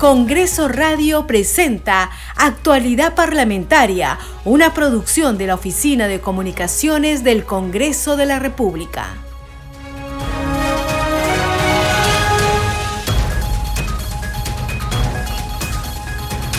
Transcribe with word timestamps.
Congreso 0.00 0.66
Radio 0.66 1.26
presenta 1.26 2.08
Actualidad 2.34 3.14
Parlamentaria, 3.14 4.18
una 4.46 4.72
producción 4.72 5.36
de 5.36 5.46
la 5.46 5.56
Oficina 5.56 6.08
de 6.08 6.22
Comunicaciones 6.22 7.22
del 7.22 7.44
Congreso 7.44 8.16
de 8.16 8.24
la 8.24 8.38
República. 8.38 9.08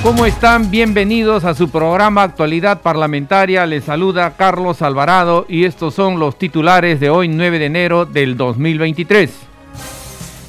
¿Cómo 0.04 0.28
están? 0.28 0.70
Bienvenidos 0.70 1.44
a 1.44 1.56
su 1.56 1.68
programa 1.68 2.22
Actualidad 2.22 2.84
Parlamentaria. 2.84 3.66
Les 3.66 3.86
saluda 3.86 4.36
Carlos 4.38 4.84
Alvarado 4.84 5.48
y 5.50 5.66
estos 5.66 5.96
son 5.96 6.20
los 6.20 6.38
titulares 6.38 7.00
de 7.00 7.10
hoy 7.10 7.28
9 7.28 7.58
de 7.58 7.66
enero 7.66 8.06
del 8.06 8.38
2023. 8.38 9.51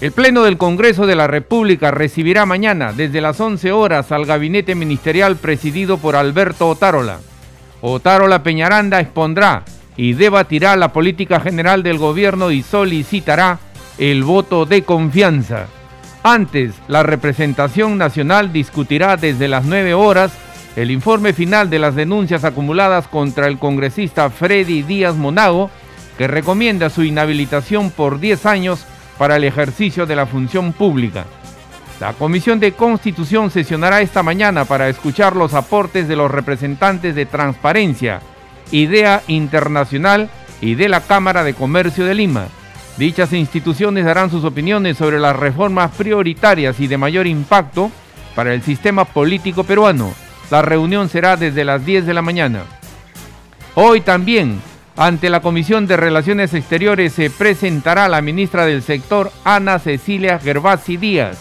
El 0.02 0.10
Pleno 0.10 0.42
del 0.42 0.58
Congreso 0.58 1.06
de 1.06 1.14
la 1.14 1.28
República 1.28 1.92
recibirá 1.92 2.44
mañana 2.44 2.92
desde 2.92 3.20
las 3.20 3.38
11 3.40 3.70
horas 3.70 4.10
al 4.10 4.26
gabinete 4.26 4.74
ministerial 4.74 5.36
presidido 5.36 5.96
por 5.96 6.16
Alberto 6.16 6.68
Otárola. 6.68 7.20
Otárola 7.82 8.42
Peñaranda 8.42 8.98
expondrá 8.98 9.62
y 9.96 10.14
debatirá 10.14 10.74
la 10.74 10.92
política 10.92 11.38
general 11.38 11.84
del 11.84 11.98
gobierno 11.98 12.50
y 12.50 12.64
solicitará 12.64 13.60
el 13.96 14.24
voto 14.24 14.66
de 14.66 14.82
confianza. 14.82 15.68
Antes, 16.24 16.74
la 16.88 17.04
representación 17.04 17.96
nacional 17.96 18.52
discutirá 18.52 19.16
desde 19.16 19.46
las 19.46 19.64
9 19.66 19.94
horas 19.94 20.32
el 20.74 20.90
informe 20.90 21.32
final 21.32 21.70
de 21.70 21.78
las 21.78 21.94
denuncias 21.94 22.42
acumuladas 22.42 23.06
contra 23.06 23.46
el 23.46 23.56
congresista 23.56 24.30
Freddy 24.30 24.82
Díaz 24.82 25.14
Monago, 25.14 25.70
que 26.18 26.26
recomienda 26.26 26.90
su 26.90 27.04
inhabilitación 27.04 27.92
por 27.92 28.18
10 28.18 28.46
años 28.46 28.84
para 29.18 29.36
el 29.36 29.44
ejercicio 29.44 30.06
de 30.06 30.16
la 30.16 30.26
función 30.26 30.72
pública. 30.72 31.24
La 32.00 32.14
Comisión 32.14 32.58
de 32.58 32.72
Constitución 32.72 33.50
sesionará 33.50 34.00
esta 34.00 34.22
mañana 34.22 34.64
para 34.64 34.88
escuchar 34.88 35.36
los 35.36 35.54
aportes 35.54 36.08
de 36.08 36.16
los 36.16 36.30
representantes 36.30 37.14
de 37.14 37.26
Transparencia, 37.26 38.20
Idea 38.72 39.22
Internacional 39.28 40.28
y 40.60 40.74
de 40.74 40.88
la 40.88 41.00
Cámara 41.00 41.44
de 41.44 41.54
Comercio 41.54 42.04
de 42.04 42.14
Lima. 42.14 42.46
Dichas 42.96 43.32
instituciones 43.32 44.04
darán 44.04 44.30
sus 44.30 44.44
opiniones 44.44 44.96
sobre 44.96 45.20
las 45.20 45.36
reformas 45.36 45.92
prioritarias 45.92 46.80
y 46.80 46.88
de 46.88 46.98
mayor 46.98 47.26
impacto 47.26 47.90
para 48.34 48.52
el 48.52 48.62
sistema 48.62 49.04
político 49.04 49.64
peruano. 49.64 50.12
La 50.50 50.62
reunión 50.62 51.08
será 51.08 51.36
desde 51.36 51.64
las 51.64 51.84
10 51.86 52.04
de 52.04 52.14
la 52.14 52.22
mañana. 52.22 52.64
Hoy 53.74 54.00
también 54.00 54.60
ante 54.96 55.30
la 55.30 55.40
Comisión 55.40 55.86
de 55.86 55.96
Relaciones 55.96 56.52
Exteriores 56.52 57.14
se 57.14 57.30
presentará 57.30 58.08
la 58.08 58.20
ministra 58.20 58.66
del 58.66 58.82
sector, 58.82 59.32
Ana 59.42 59.78
Cecilia 59.78 60.38
Gervasi 60.38 60.98
Díaz. 60.98 61.38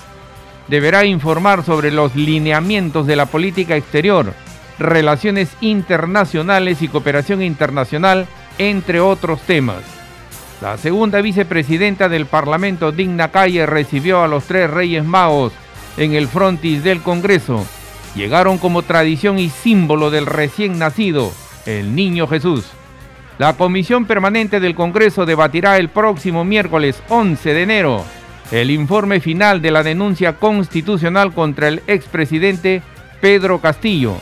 Deberá 0.69 1.03
informar 1.05 1.65
sobre 1.65 1.91
los 1.91 2.15
lineamientos 2.15 3.07
de 3.07 3.17
la 3.17 3.25
política 3.25 3.75
exterior, 3.75 4.33
relaciones 4.79 5.49
internacionales 5.59 6.81
y 6.81 6.87
cooperación 6.87 7.41
internacional, 7.41 8.25
entre 8.57 9.01
otros 9.01 9.41
temas. 9.41 9.83
La 10.61 10.77
segunda 10.77 11.19
vicepresidenta 11.21 12.07
del 12.07 12.27
Parlamento, 12.27 12.93
Digna 12.93 13.31
Calle, 13.31 13.65
recibió 13.65 14.23
a 14.23 14.27
los 14.29 14.45
tres 14.45 14.69
Reyes 14.69 15.03
Magos 15.03 15.51
en 15.97 16.13
el 16.13 16.29
frontis 16.29 16.85
del 16.85 17.01
Congreso. 17.01 17.65
Llegaron 18.15 18.57
como 18.59 18.83
tradición 18.83 19.39
y 19.39 19.49
símbolo 19.49 20.09
del 20.09 20.25
recién 20.25 20.79
nacido, 20.79 21.33
el 21.65 21.95
Niño 21.95 22.27
Jesús. 22.27 22.71
La 23.41 23.53
Comisión 23.53 24.05
Permanente 24.05 24.59
del 24.59 24.75
Congreso 24.75 25.25
debatirá 25.25 25.77
el 25.77 25.89
próximo 25.89 26.45
miércoles 26.45 27.01
11 27.09 27.55
de 27.55 27.63
enero 27.63 28.05
el 28.51 28.69
informe 28.69 29.19
final 29.19 29.63
de 29.63 29.71
la 29.71 29.81
denuncia 29.81 30.33
constitucional 30.33 31.33
contra 31.33 31.67
el 31.67 31.81
expresidente 31.87 32.83
Pedro 33.19 33.59
Castillo. 33.59 34.17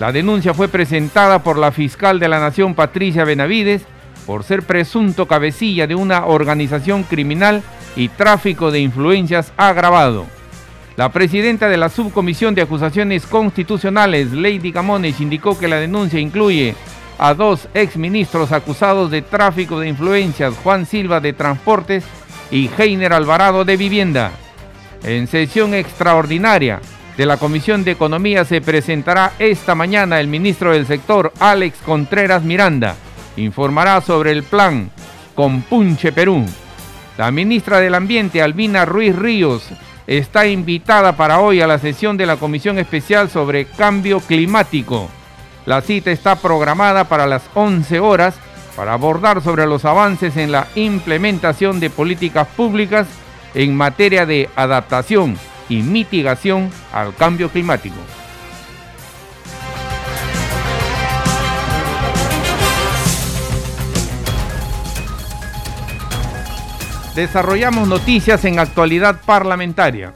La 0.00 0.10
denuncia 0.10 0.54
fue 0.54 0.68
presentada 0.68 1.42
por 1.42 1.58
la 1.58 1.70
fiscal 1.70 2.18
de 2.18 2.28
la 2.28 2.40
Nación 2.40 2.74
Patricia 2.74 3.24
Benavides 3.24 3.82
por 4.24 4.42
ser 4.42 4.62
presunto 4.62 5.28
cabecilla 5.28 5.86
de 5.86 5.94
una 5.94 6.24
organización 6.24 7.02
criminal 7.02 7.62
y 7.94 8.08
tráfico 8.08 8.70
de 8.70 8.80
influencias 8.80 9.52
agravado. 9.58 10.24
La 10.96 11.12
presidenta 11.12 11.68
de 11.68 11.76
la 11.76 11.90
Subcomisión 11.90 12.54
de 12.54 12.62
Acusaciones 12.62 13.26
Constitucionales, 13.26 14.32
Lady 14.32 14.72
Camones, 14.72 15.20
indicó 15.20 15.58
que 15.58 15.68
la 15.68 15.76
denuncia 15.76 16.18
incluye 16.18 16.74
a 17.18 17.34
dos 17.34 17.68
exministros 17.74 18.52
acusados 18.52 19.10
de 19.10 19.22
tráfico 19.22 19.80
de 19.80 19.88
influencias, 19.88 20.54
Juan 20.62 20.86
Silva 20.86 21.20
de 21.20 21.32
Transportes 21.32 22.04
y 22.50 22.70
Heiner 22.76 23.12
Alvarado 23.12 23.64
de 23.64 23.76
Vivienda. 23.76 24.32
En 25.04 25.26
sesión 25.26 25.74
extraordinaria 25.74 26.80
de 27.16 27.26
la 27.26 27.36
Comisión 27.36 27.84
de 27.84 27.90
Economía 27.90 28.44
se 28.44 28.60
presentará 28.60 29.32
esta 29.38 29.74
mañana 29.74 30.20
el 30.20 30.28
ministro 30.28 30.72
del 30.72 30.86
sector, 30.86 31.32
Alex 31.38 31.78
Contreras 31.84 32.42
Miranda. 32.42 32.96
Informará 33.36 34.00
sobre 34.00 34.32
el 34.32 34.42
plan 34.42 34.90
Compunche 35.34 36.12
Perú. 36.12 36.44
La 37.18 37.30
ministra 37.30 37.80
del 37.80 37.94
Ambiente, 37.94 38.42
Albina 38.42 38.84
Ruiz 38.84 39.14
Ríos, 39.14 39.68
está 40.06 40.46
invitada 40.46 41.16
para 41.16 41.40
hoy 41.40 41.60
a 41.60 41.66
la 41.66 41.78
sesión 41.78 42.16
de 42.16 42.26
la 42.26 42.36
Comisión 42.36 42.78
Especial 42.78 43.30
sobre 43.30 43.66
Cambio 43.66 44.20
Climático. 44.20 45.08
La 45.64 45.80
cita 45.80 46.10
está 46.10 46.36
programada 46.36 47.04
para 47.04 47.26
las 47.26 47.42
11 47.54 48.00
horas 48.00 48.34
para 48.76 48.94
abordar 48.94 49.42
sobre 49.42 49.66
los 49.66 49.84
avances 49.84 50.36
en 50.36 50.50
la 50.50 50.66
implementación 50.74 51.78
de 51.78 51.90
políticas 51.90 52.48
públicas 52.48 53.06
en 53.54 53.76
materia 53.76 54.26
de 54.26 54.48
adaptación 54.56 55.36
y 55.68 55.82
mitigación 55.82 56.70
al 56.92 57.14
cambio 57.14 57.48
climático. 57.48 57.96
Desarrollamos 67.14 67.86
noticias 67.86 68.44
en 68.46 68.58
actualidad 68.58 69.20
parlamentaria. 69.26 70.14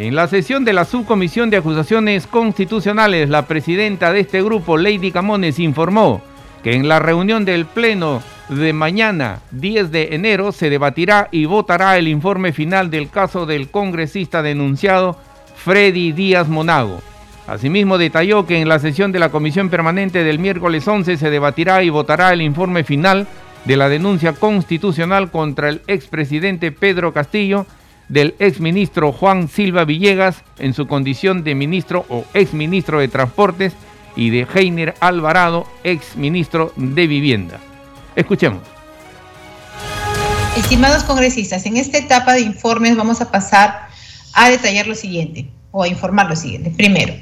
En 0.00 0.14
la 0.14 0.28
sesión 0.28 0.64
de 0.64 0.72
la 0.72 0.86
Subcomisión 0.86 1.50
de 1.50 1.58
Acusaciones 1.58 2.26
Constitucionales, 2.26 3.28
la 3.28 3.46
presidenta 3.46 4.14
de 4.14 4.20
este 4.20 4.42
grupo, 4.42 4.78
Lady 4.78 5.10
Camones, 5.10 5.58
informó 5.58 6.22
que 6.62 6.72
en 6.72 6.88
la 6.88 7.00
reunión 7.00 7.44
del 7.44 7.66
Pleno 7.66 8.22
de 8.48 8.72
mañana, 8.72 9.40
10 9.50 9.90
de 9.90 10.14
enero, 10.14 10.52
se 10.52 10.70
debatirá 10.70 11.28
y 11.30 11.44
votará 11.44 11.98
el 11.98 12.08
informe 12.08 12.54
final 12.54 12.88
del 12.88 13.10
caso 13.10 13.44
del 13.44 13.68
congresista 13.68 14.40
denunciado 14.40 15.18
Freddy 15.56 16.12
Díaz 16.12 16.48
Monago. 16.48 17.02
Asimismo, 17.46 17.98
detalló 17.98 18.46
que 18.46 18.58
en 18.58 18.70
la 18.70 18.78
sesión 18.78 19.12
de 19.12 19.18
la 19.18 19.28
Comisión 19.28 19.68
Permanente 19.68 20.24
del 20.24 20.38
miércoles 20.38 20.88
11 20.88 21.18
se 21.18 21.28
debatirá 21.28 21.82
y 21.82 21.90
votará 21.90 22.32
el 22.32 22.40
informe 22.40 22.84
final 22.84 23.26
de 23.66 23.76
la 23.76 23.90
denuncia 23.90 24.32
constitucional 24.32 25.30
contra 25.30 25.68
el 25.68 25.82
expresidente 25.88 26.72
Pedro 26.72 27.12
Castillo 27.12 27.66
del 28.10 28.34
exministro 28.40 29.12
Juan 29.12 29.48
Silva 29.48 29.86
Villegas 29.86 30.42
en 30.58 30.74
su 30.74 30.86
condición 30.86 31.42
de 31.44 31.54
ministro 31.54 32.04
o 32.08 32.26
exministro 32.34 33.00
de 33.00 33.08
Transportes 33.08 33.72
y 34.16 34.28
de 34.30 34.46
Heiner 34.52 34.96
Alvarado, 35.00 35.66
exministro 35.84 36.72
de 36.76 37.06
Vivienda. 37.06 37.60
Escuchemos. 38.16 38.62
Estimados 40.56 41.04
congresistas, 41.04 41.64
en 41.66 41.76
esta 41.76 41.98
etapa 41.98 42.34
de 42.34 42.40
informes 42.40 42.96
vamos 42.96 43.20
a 43.20 43.30
pasar 43.30 43.86
a 44.34 44.50
detallar 44.50 44.88
lo 44.88 44.96
siguiente 44.96 45.46
o 45.70 45.84
a 45.84 45.88
informar 45.88 46.28
lo 46.28 46.34
siguiente. 46.34 46.72
Primero, 46.76 47.14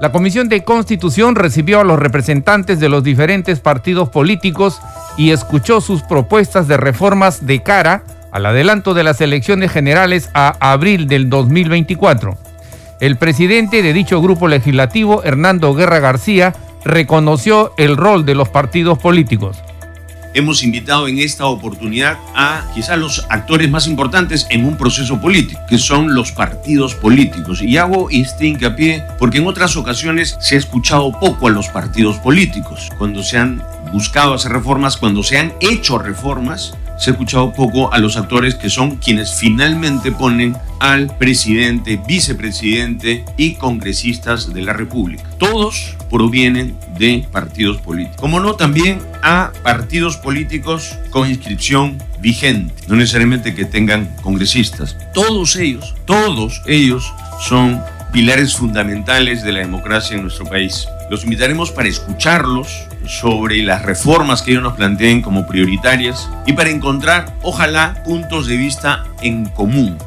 La 0.00 0.10
Comisión 0.10 0.48
de 0.48 0.64
Constitución 0.64 1.36
recibió 1.36 1.78
a 1.78 1.84
los 1.84 1.96
representantes 1.96 2.80
de 2.80 2.88
los 2.88 3.04
diferentes 3.04 3.60
partidos 3.60 4.08
políticos 4.08 4.80
y 5.16 5.30
escuchó 5.30 5.80
sus 5.80 6.02
propuestas 6.02 6.66
de 6.66 6.76
reformas 6.76 7.46
de 7.46 7.62
cara 7.62 8.02
al 8.32 8.46
adelanto 8.46 8.94
de 8.94 9.04
las 9.04 9.20
elecciones 9.20 9.70
generales 9.70 10.28
a 10.34 10.56
abril 10.72 11.06
del 11.06 11.30
2024. 11.30 12.51
El 13.02 13.16
presidente 13.16 13.82
de 13.82 13.92
dicho 13.92 14.22
grupo 14.22 14.46
legislativo, 14.46 15.24
Hernando 15.24 15.74
Guerra 15.74 15.98
García, 15.98 16.54
reconoció 16.84 17.74
el 17.76 17.96
rol 17.96 18.24
de 18.24 18.36
los 18.36 18.48
partidos 18.48 18.96
políticos 18.96 19.58
hemos 20.34 20.62
invitado 20.62 21.08
en 21.08 21.18
esta 21.18 21.46
oportunidad 21.46 22.18
a 22.34 22.64
quizás 22.74 22.98
los 22.98 23.26
actores 23.28 23.70
más 23.70 23.86
importantes 23.86 24.46
en 24.50 24.64
un 24.64 24.76
proceso 24.76 25.20
político, 25.20 25.60
que 25.68 25.78
son 25.78 26.14
los 26.14 26.32
partidos 26.32 26.94
políticos. 26.94 27.62
Y 27.62 27.76
hago 27.76 28.08
este 28.10 28.46
hincapié 28.46 29.04
porque 29.18 29.38
en 29.38 29.46
otras 29.46 29.76
ocasiones 29.76 30.36
se 30.40 30.54
ha 30.54 30.58
escuchado 30.58 31.12
poco 31.18 31.48
a 31.48 31.50
los 31.50 31.68
partidos 31.68 32.18
políticos. 32.18 32.88
Cuando 32.98 33.22
se 33.22 33.38
han 33.38 33.62
buscado 33.92 34.34
hacer 34.34 34.52
reformas, 34.52 34.96
cuando 34.96 35.22
se 35.22 35.38
han 35.38 35.52
hecho 35.60 35.98
reformas, 35.98 36.74
se 37.02 37.10
ha 37.10 37.14
escuchado 37.14 37.52
poco 37.52 37.92
a 37.92 37.98
los 37.98 38.16
actores 38.16 38.54
que 38.54 38.70
son 38.70 38.94
quienes 38.94 39.34
finalmente 39.34 40.12
ponen 40.12 40.56
al 40.78 41.08
presidente, 41.16 42.00
vicepresidente 42.06 43.24
y 43.36 43.54
congresistas 43.54 44.54
de 44.54 44.62
la 44.62 44.72
República. 44.72 45.24
Todos 45.36 45.96
provienen 46.08 46.76
de 46.96 47.26
partidos 47.32 47.78
políticos. 47.78 48.20
Como 48.20 48.38
no, 48.38 48.54
también 48.54 49.00
a 49.20 49.50
partidos 49.64 50.16
políticos 50.16 50.96
con 51.10 51.28
inscripción 51.28 51.98
vigente, 52.20 52.72
no 52.86 52.94
necesariamente 52.94 53.52
que 53.52 53.64
tengan 53.64 54.08
congresistas. 54.22 54.96
Todos 55.12 55.56
ellos, 55.56 55.96
todos 56.04 56.62
ellos 56.66 57.12
son 57.40 57.82
pilares 58.12 58.54
fundamentales 58.54 59.42
de 59.42 59.50
la 59.50 59.58
democracia 59.58 60.14
en 60.14 60.22
nuestro 60.22 60.44
país. 60.44 60.86
Los 61.12 61.24
invitaremos 61.24 61.70
para 61.70 61.90
escucharlos 61.90 62.86
sobre 63.06 63.62
las 63.62 63.82
reformas 63.82 64.40
que 64.40 64.52
ellos 64.52 64.62
nos 64.62 64.72
planteen 64.72 65.20
como 65.20 65.46
prioritarias 65.46 66.30
y 66.46 66.54
para 66.54 66.70
encontrar, 66.70 67.36
ojalá, 67.42 68.02
puntos 68.02 68.46
de 68.46 68.56
vista 68.56 69.04
en 69.20 69.44
común. 69.44 69.98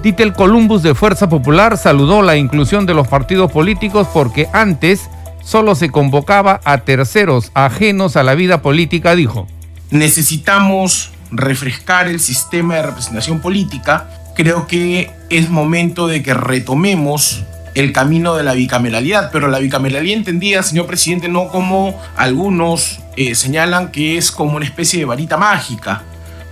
Ditel 0.00 0.32
Columbus 0.32 0.84
de 0.84 0.94
Fuerza 0.94 1.28
Popular 1.28 1.76
saludó 1.76 2.22
la 2.22 2.36
inclusión 2.36 2.86
de 2.86 2.94
los 2.94 3.08
partidos 3.08 3.50
políticos 3.50 4.06
porque 4.14 4.46
antes 4.52 5.10
solo 5.42 5.74
se 5.74 5.90
convocaba 5.90 6.60
a 6.62 6.78
terceros 6.82 7.50
ajenos 7.54 8.14
a 8.14 8.22
la 8.22 8.36
vida 8.36 8.62
política, 8.62 9.16
dijo. 9.16 9.48
Necesitamos 9.90 11.10
refrescar 11.32 12.06
el 12.06 12.20
sistema 12.20 12.76
de 12.76 12.82
representación 12.82 13.40
política. 13.40 14.08
Creo 14.36 14.68
que 14.68 15.10
es 15.30 15.50
momento 15.50 16.06
de 16.06 16.22
que 16.22 16.32
retomemos 16.32 17.42
el 17.74 17.92
camino 17.92 18.34
de 18.34 18.44
la 18.44 18.54
bicameralidad, 18.54 19.30
pero 19.32 19.48
la 19.48 19.58
bicameralidad 19.58 20.16
entendida, 20.16 20.62
señor 20.62 20.86
presidente, 20.86 21.28
no 21.28 21.48
como 21.48 22.00
algunos 22.16 23.00
eh, 23.16 23.34
señalan 23.34 23.90
que 23.90 24.18
es 24.18 24.30
como 24.30 24.56
una 24.56 24.64
especie 24.64 24.98
de 24.98 25.04
varita 25.04 25.36
mágica, 25.36 26.02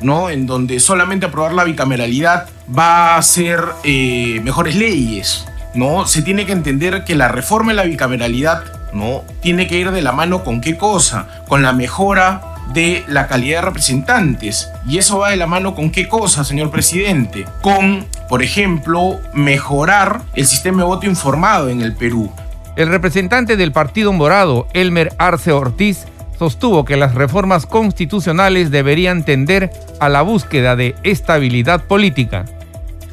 ¿no? 0.00 0.30
En 0.30 0.46
donde 0.46 0.80
solamente 0.80 1.26
aprobar 1.26 1.52
la 1.52 1.64
bicameralidad 1.64 2.48
va 2.76 3.14
a 3.14 3.18
hacer 3.18 3.60
eh, 3.84 4.40
mejores 4.42 4.74
leyes, 4.74 5.46
¿no? 5.74 6.06
Se 6.06 6.22
tiene 6.22 6.46
que 6.46 6.52
entender 6.52 7.04
que 7.04 7.14
la 7.14 7.28
reforma 7.28 7.72
de 7.72 7.76
la 7.76 7.84
bicameralidad, 7.84 8.64
¿no? 8.92 9.24
Tiene 9.40 9.66
que 9.66 9.78
ir 9.78 9.90
de 9.90 10.02
la 10.02 10.12
mano 10.12 10.44
con 10.44 10.60
qué 10.60 10.76
cosa? 10.76 11.44
Con 11.48 11.62
la 11.62 11.72
mejora 11.72 12.55
de 12.72 13.04
la 13.08 13.26
calidad 13.26 13.60
de 13.60 13.66
representantes. 13.66 14.68
Y 14.86 14.98
eso 14.98 15.18
va 15.18 15.30
de 15.30 15.36
la 15.36 15.46
mano 15.46 15.74
con 15.74 15.90
qué 15.90 16.08
cosa, 16.08 16.44
señor 16.44 16.70
presidente? 16.70 17.44
Con, 17.62 18.06
por 18.28 18.42
ejemplo, 18.42 19.20
mejorar 19.34 20.22
el 20.34 20.46
sistema 20.46 20.78
de 20.78 20.88
voto 20.88 21.06
informado 21.06 21.68
en 21.68 21.82
el 21.82 21.94
Perú. 21.94 22.32
El 22.76 22.88
representante 22.88 23.56
del 23.56 23.72
Partido 23.72 24.12
Morado, 24.12 24.68
Elmer 24.74 25.14
Arce 25.18 25.52
Ortiz, 25.52 26.04
sostuvo 26.38 26.84
que 26.84 26.96
las 26.96 27.14
reformas 27.14 27.64
constitucionales 27.64 28.70
deberían 28.70 29.24
tender 29.24 29.70
a 30.00 30.08
la 30.08 30.22
búsqueda 30.22 30.76
de 30.76 30.94
estabilidad 31.02 31.84
política. 31.84 32.44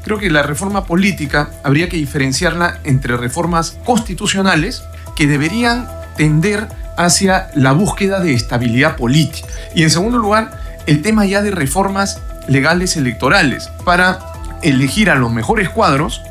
Creo 0.03 0.17
que 0.17 0.29
la 0.29 0.43
reforma 0.43 0.83
política 0.83 1.49
habría 1.63 1.87
que 1.87 1.95
diferenciarla 1.95 2.79
entre 2.83 3.15
reformas 3.15 3.79
constitucionales 3.85 4.83
que 5.15 5.27
deberían 5.27 5.87
tender 6.17 6.67
hacia 6.97 7.49
la 7.55 7.73
búsqueda 7.73 8.19
de 8.19 8.33
estabilidad 8.33 8.95
política. 8.95 9.47
Y 9.75 9.83
en 9.83 9.89
segundo 9.89 10.17
lugar, 10.17 10.51
el 10.85 11.01
tema 11.01 11.25
ya 11.25 11.41
de 11.41 11.51
reformas 11.51 12.19
legales 12.47 12.97
electorales 12.97 13.69
para 13.85 14.19
elegir 14.61 15.09
a 15.09 15.15
los 15.15 15.31
mejores 15.31 15.69
cuadros. 15.69 16.21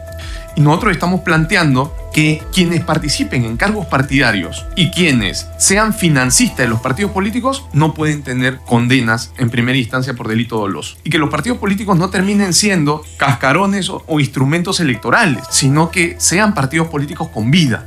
Y 0.54 0.60
nosotros 0.60 0.92
estamos 0.92 1.22
planteando 1.22 1.96
que 2.12 2.42
quienes 2.52 2.84
participen 2.84 3.46
en 3.46 3.56
cargos 3.56 3.86
partidarios 3.86 4.66
y 4.76 4.90
quienes 4.90 5.48
sean 5.56 5.94
financistas 5.94 6.58
de 6.58 6.68
los 6.68 6.80
partidos 6.80 7.12
políticos 7.12 7.64
no 7.72 7.94
pueden 7.94 8.22
tener 8.22 8.58
condenas 8.58 9.32
en 9.38 9.48
primera 9.48 9.78
instancia 9.78 10.12
por 10.12 10.28
delito 10.28 10.58
doloso. 10.58 10.96
Y 11.04 11.10
que 11.10 11.16
los 11.16 11.30
partidos 11.30 11.56
políticos 11.56 11.96
no 11.96 12.10
terminen 12.10 12.52
siendo 12.52 13.02
cascarones 13.16 13.88
o, 13.88 14.04
o 14.06 14.20
instrumentos 14.20 14.78
electorales, 14.80 15.42
sino 15.50 15.90
que 15.90 16.16
sean 16.18 16.52
partidos 16.52 16.88
políticos 16.88 17.28
con 17.28 17.50
vida. 17.50 17.86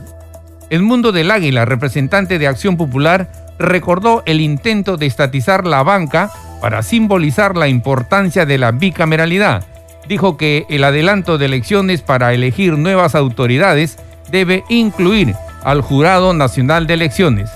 El 0.70 0.82
Mundo 0.82 1.12
del 1.12 1.32
Águila, 1.32 1.66
representante 1.66 2.40
de 2.40 2.48
Acción 2.48 2.78
Popular, 2.78 3.30
recordó 3.60 4.24
el 4.26 4.42
intento 4.42 4.98
de 4.98 5.06
estatizar 5.06 5.66
la 5.66 5.84
banca 5.84 6.32
para 6.62 6.82
simbolizar 6.82 7.56
la 7.56 7.68
importancia 7.68 8.46
de 8.46 8.58
la 8.58 8.72
bicameralidad. 8.72 9.64
Dijo 10.08 10.38
que 10.38 10.66
el 10.70 10.84
adelanto 10.84 11.38
de 11.38 11.46
elecciones 11.46 12.02
para 12.02 12.34
elegir 12.34 12.78
nuevas 12.78 13.16
autoridades 13.16 13.98
debe 14.32 14.64
incluir 14.70 15.36
al 15.64 15.82
Jurado 15.82 16.34
Nacional 16.34 16.88
de 16.88 16.96
Elecciones. 16.96 17.50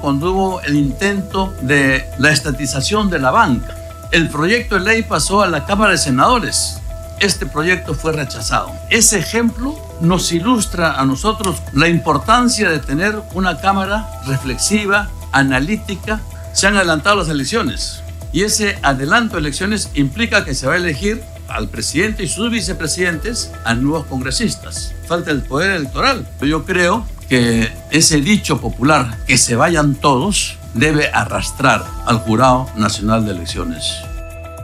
Cuando 0.00 0.32
hubo 0.32 0.60
el 0.62 0.76
intento 0.76 1.54
de 1.62 2.04
la 2.18 2.32
estatización 2.32 3.08
de 3.08 3.18
la 3.18 3.30
banca, 3.30 3.76
el 4.10 4.28
proyecto 4.28 4.74
de 4.74 4.82
ley 4.82 5.02
pasó 5.02 5.42
a 5.42 5.48
la 5.48 5.64
Cámara 5.64 5.92
de 5.92 5.98
Senadores 5.98 6.82
este 7.22 7.46
proyecto 7.46 7.94
fue 7.94 8.12
rechazado. 8.12 8.72
Ese 8.90 9.18
ejemplo 9.18 9.76
nos 10.02 10.32
ilustra 10.32 11.00
a 11.00 11.06
nosotros 11.06 11.62
la 11.72 11.88
importancia 11.88 12.68
de 12.68 12.80
tener 12.80 13.22
una 13.34 13.58
Cámara 13.58 14.08
reflexiva, 14.26 15.08
analítica. 15.30 16.20
Se 16.52 16.66
han 16.66 16.76
adelantado 16.76 17.16
las 17.16 17.28
elecciones 17.28 18.02
y 18.32 18.42
ese 18.42 18.78
adelanto 18.82 19.36
de 19.36 19.40
elecciones 19.40 19.90
implica 19.94 20.44
que 20.44 20.54
se 20.54 20.66
va 20.66 20.74
a 20.74 20.76
elegir 20.76 21.22
al 21.48 21.68
presidente 21.68 22.24
y 22.24 22.28
sus 22.28 22.50
vicepresidentes 22.50 23.52
a 23.64 23.74
nuevos 23.74 24.06
congresistas. 24.06 24.92
Falta 25.06 25.30
el 25.30 25.42
poder 25.42 25.76
electoral. 25.76 26.26
Yo 26.40 26.64
creo 26.64 27.06
que 27.28 27.70
ese 27.90 28.20
dicho 28.20 28.60
popular, 28.60 29.16
que 29.26 29.38
se 29.38 29.54
vayan 29.54 29.94
todos, 29.94 30.58
debe 30.74 31.10
arrastrar 31.12 31.84
al 32.06 32.18
Jurado 32.18 32.68
Nacional 32.76 33.24
de 33.24 33.32
Elecciones. 33.32 33.98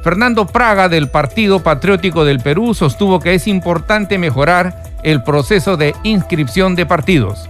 Fernando 0.03 0.47
Praga 0.47 0.89
del 0.89 1.09
Partido 1.09 1.61
Patriótico 1.61 2.25
del 2.25 2.41
Perú 2.41 2.73
sostuvo 2.73 3.21
que 3.21 3.35
es 3.35 3.47
importante 3.47 4.17
mejorar 4.17 4.88
el 5.03 5.23
proceso 5.23 5.77
de 5.77 5.95
inscripción 6.03 6.75
de 6.75 6.87
partidos. 6.87 7.49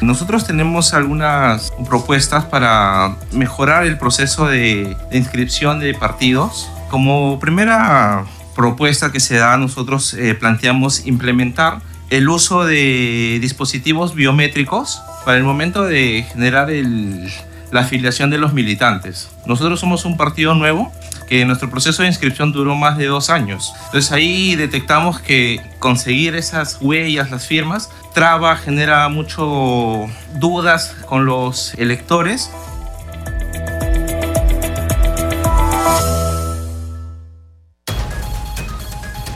Nosotros 0.00 0.46
tenemos 0.46 0.94
algunas 0.94 1.72
propuestas 1.86 2.46
para 2.46 3.16
mejorar 3.32 3.84
el 3.84 3.98
proceso 3.98 4.46
de, 4.46 4.96
inscripción 5.12 5.78
de 5.78 5.92
partidos. 5.92 6.70
Como 6.90 7.38
primera 7.38 8.24
propuesta 8.56 9.12
que 9.12 9.20
se 9.20 9.36
da, 9.36 9.56
nosotros 9.58 10.14
eh, 10.14 10.34
planteamos 10.34 11.06
implementar 11.06 11.80
el 12.08 12.28
uso 12.28 12.64
de 12.64 13.38
dispositivos 13.40 14.14
biométricos 14.14 15.02
para 15.24 15.36
el 15.36 15.44
momento 15.44 15.84
de 15.84 16.26
generar 16.32 16.70
el, 16.70 17.30
la 17.70 17.80
afiliación 17.80 18.30
de 18.30 18.38
los 18.38 18.52
militantes. 18.52 19.30
Nosotros 19.46 19.80
somos 19.80 20.04
un 20.04 20.16
partido 20.16 20.54
nuevo 20.54 20.92
que 21.28 21.44
nuestro 21.44 21.70
proceso 21.70 22.02
de 22.02 22.08
inscripción 22.08 22.50
duró 22.50 22.74
más 22.74 22.98
de 22.98 23.06
dos 23.06 23.30
años. 23.30 23.72
Entonces 23.86 24.10
ahí 24.10 24.56
detectamos 24.56 25.20
que 25.20 25.60
conseguir 25.78 26.34
esas 26.34 26.78
huellas, 26.80 27.30
las 27.30 27.46
firmas, 27.46 27.88
traba, 28.12 28.56
genera 28.56 29.08
mucho 29.08 30.08
dudas 30.40 30.96
con 31.06 31.26
los 31.26 31.74
electores. 31.74 32.50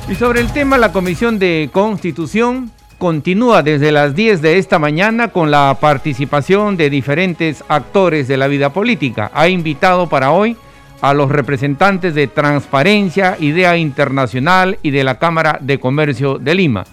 Y 0.09 0.17
sobre 0.17 0.41
el 0.41 0.53
tema, 0.53 0.77
la 0.79 0.93
Comisión 0.93 1.39
de 1.39 1.71
Constitución 1.73 2.73
continúa 3.05 3.63
desde 3.63 3.93
las 3.93 4.15
10 4.15 4.41
de 4.41 4.57
esta 4.57 4.79
mañana 4.79 5.29
con 5.29 5.51
la 5.51 5.77
participación 5.79 6.79
de 6.79 6.89
diferentes 6.89 7.63
actores 7.69 8.29
de 8.29 8.39
la 8.39 8.47
vida 8.47 8.73
política. 8.73 9.31
Ha 9.35 9.47
invitado 9.49 10.09
para 10.09 10.31
hoy 10.31 10.57
a 11.03 11.13
los 11.13 11.31
representantes 11.31 12.15
de 12.15 12.29
Transparencia, 12.29 13.37
Idea 13.39 13.77
Internacional 13.77 14.79
y 14.81 14.91
de 14.91 15.05
la 15.05 15.19
Cámara 15.19 15.59
de 15.61 15.79
Comercio 15.79 16.39
de 16.39 16.55
Lima. 16.55 16.85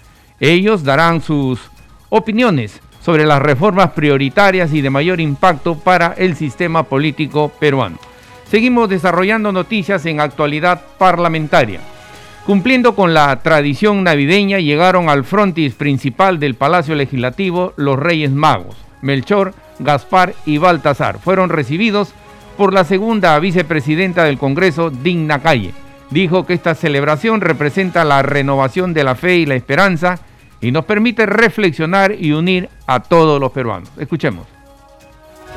Ellos 0.41 0.83
darán 0.83 1.21
sus 1.21 1.61
opiniones 2.09 2.81
sobre 2.99 3.25
las 3.25 3.41
reformas 3.41 3.91
prioritarias 3.91 4.73
y 4.73 4.81
de 4.81 4.89
mayor 4.89 5.21
impacto 5.21 5.75
para 5.75 6.13
el 6.17 6.35
sistema 6.35 6.83
político 6.83 7.53
peruano. 7.57 7.97
Seguimos 8.49 8.89
desarrollando 8.89 9.53
noticias 9.53 10.05
en 10.05 10.19
actualidad 10.19 10.81
parlamentaria. 10.97 11.79
Cumpliendo 12.45 12.95
con 12.95 13.13
la 13.13 13.39
tradición 13.43 14.03
navideña, 14.03 14.59
llegaron 14.59 15.09
al 15.09 15.23
frontis 15.23 15.75
principal 15.75 16.39
del 16.39 16.55
Palacio 16.55 16.95
Legislativo 16.95 17.73
los 17.75 17.99
Reyes 17.99 18.31
Magos, 18.31 18.75
Melchor, 19.01 19.53
Gaspar 19.77 20.33
y 20.45 20.57
Baltasar. 20.57 21.19
Fueron 21.19 21.49
recibidos 21.49 22.13
por 22.57 22.73
la 22.73 22.83
segunda 22.83 23.37
vicepresidenta 23.39 24.23
del 24.23 24.39
Congreso, 24.39 24.89
Digna 24.89 25.39
Calle. 25.39 25.71
Dijo 26.09 26.45
que 26.47 26.55
esta 26.55 26.73
celebración 26.73 27.41
representa 27.41 28.03
la 28.03 28.23
renovación 28.23 28.93
de 28.93 29.03
la 29.03 29.15
fe 29.15 29.37
y 29.37 29.45
la 29.45 29.55
esperanza 29.55 30.19
y 30.61 30.71
nos 30.71 30.85
permite 30.85 31.27
reflexionar 31.27 32.15
y 32.19 32.31
unir 32.31 32.69
a 32.87 33.01
todos 33.01 33.39
los 33.39 33.51
peruanos. 33.51 33.89
Escuchemos 33.99 34.60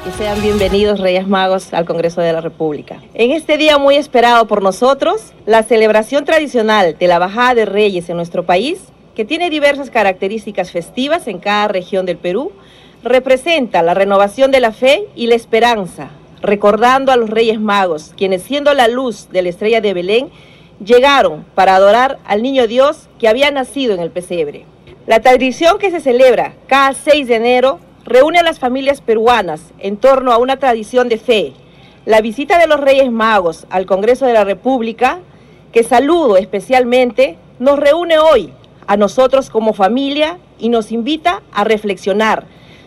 y 0.07 0.11
sean 0.19 0.43
bienvenidos 0.43 1.01
Reyes 1.01 1.27
Magos 1.27 1.73
al 1.73 1.87
Congreso 1.87 2.21
de 2.21 2.33
la 2.33 2.43
República. 2.43 3.01
En 3.15 3.31
este 3.31 3.57
día 3.57 3.79
muy 3.79 3.97
esperado 3.97 4.47
por 4.47 4.63
nosotros, 4.63 5.33
la 5.47 5.63
celebración 5.63 6.27
tradicional 6.27 6.97
de 6.99 7.07
la 7.07 7.19
Bajada 7.19 7.55
de 7.55 7.65
Reyes 7.65 8.11
en 8.11 8.17
nuestro 8.17 8.45
país, 8.45 8.81
que 9.15 9.25
tiene 9.25 9.49
diversas 9.49 9.89
características 9.89 10.73
festivas 10.73 11.27
en 11.27 11.39
cada 11.39 11.69
región 11.69 12.05
del 12.05 12.19
Perú, 12.19 12.53
representa 13.03 13.83
la 13.83 13.95
renovación 13.95 14.51
de 14.51 14.61
la 14.61 14.73
fe 14.73 15.07
y 15.15 15.27
la 15.27 15.37
esperanza, 15.37 16.11
recordando 16.43 17.11
a 17.11 17.17
los 17.17 17.31
Reyes 17.31 17.59
Magos, 17.59 18.13
quienes 18.15 18.43
siendo 18.43 18.75
la 18.75 18.89
luz 18.89 19.29
de 19.31 19.43
la 19.43 19.49
estrella 19.49 19.81
de 19.81 19.95
Belén, 19.95 20.29
llegaron 20.85 21.47
para 21.55 21.77
adorar 21.77 22.19
al 22.27 22.43
niño 22.43 22.67
Dios 22.67 23.09
que 23.19 23.29
había 23.29 23.51
nacido 23.51 23.95
en 23.95 24.01
el 24.01 24.11
pesebre. 24.11 24.67
La 25.07 25.21
tradición 25.21 25.79
que 25.79 25.91
se 25.91 26.01
celebra 26.01 26.55
cada 26.67 26.93
6 26.93 27.27
de 27.27 27.37
enero 27.37 27.79
reúne 28.05 28.39
a 28.39 28.43
las 28.43 28.59
familias 28.59 29.01
peruanas 29.01 29.73
en 29.79 29.97
torno 29.97 30.33
a 30.33 30.39
una 30.39 30.59
tradición 30.59 31.09
de 31.09 31.19
fe. 31.19 31.53
La 32.05 32.21
visita 32.21 32.59
de 32.59 32.67
los 32.67 32.81
Reyes 32.81 33.11
Magos 33.11 33.67
al 33.71 33.87
Congreso 33.87 34.27
de 34.27 34.35
la 34.35 34.45
República, 34.45 35.21
que 35.73 35.83
saludo 35.83 36.37
especialmente, 36.37 37.39
nos 37.59 37.79
reúne 37.79 38.19
hoy 38.19 38.53
a 38.87 38.97
nosotros 38.97 39.49
como 39.49 39.73
familia 39.73 40.39
y 40.59 40.69
nos 40.69 40.93
invita 40.93 41.43
a 41.53 41.65
reflexionar 41.65 42.45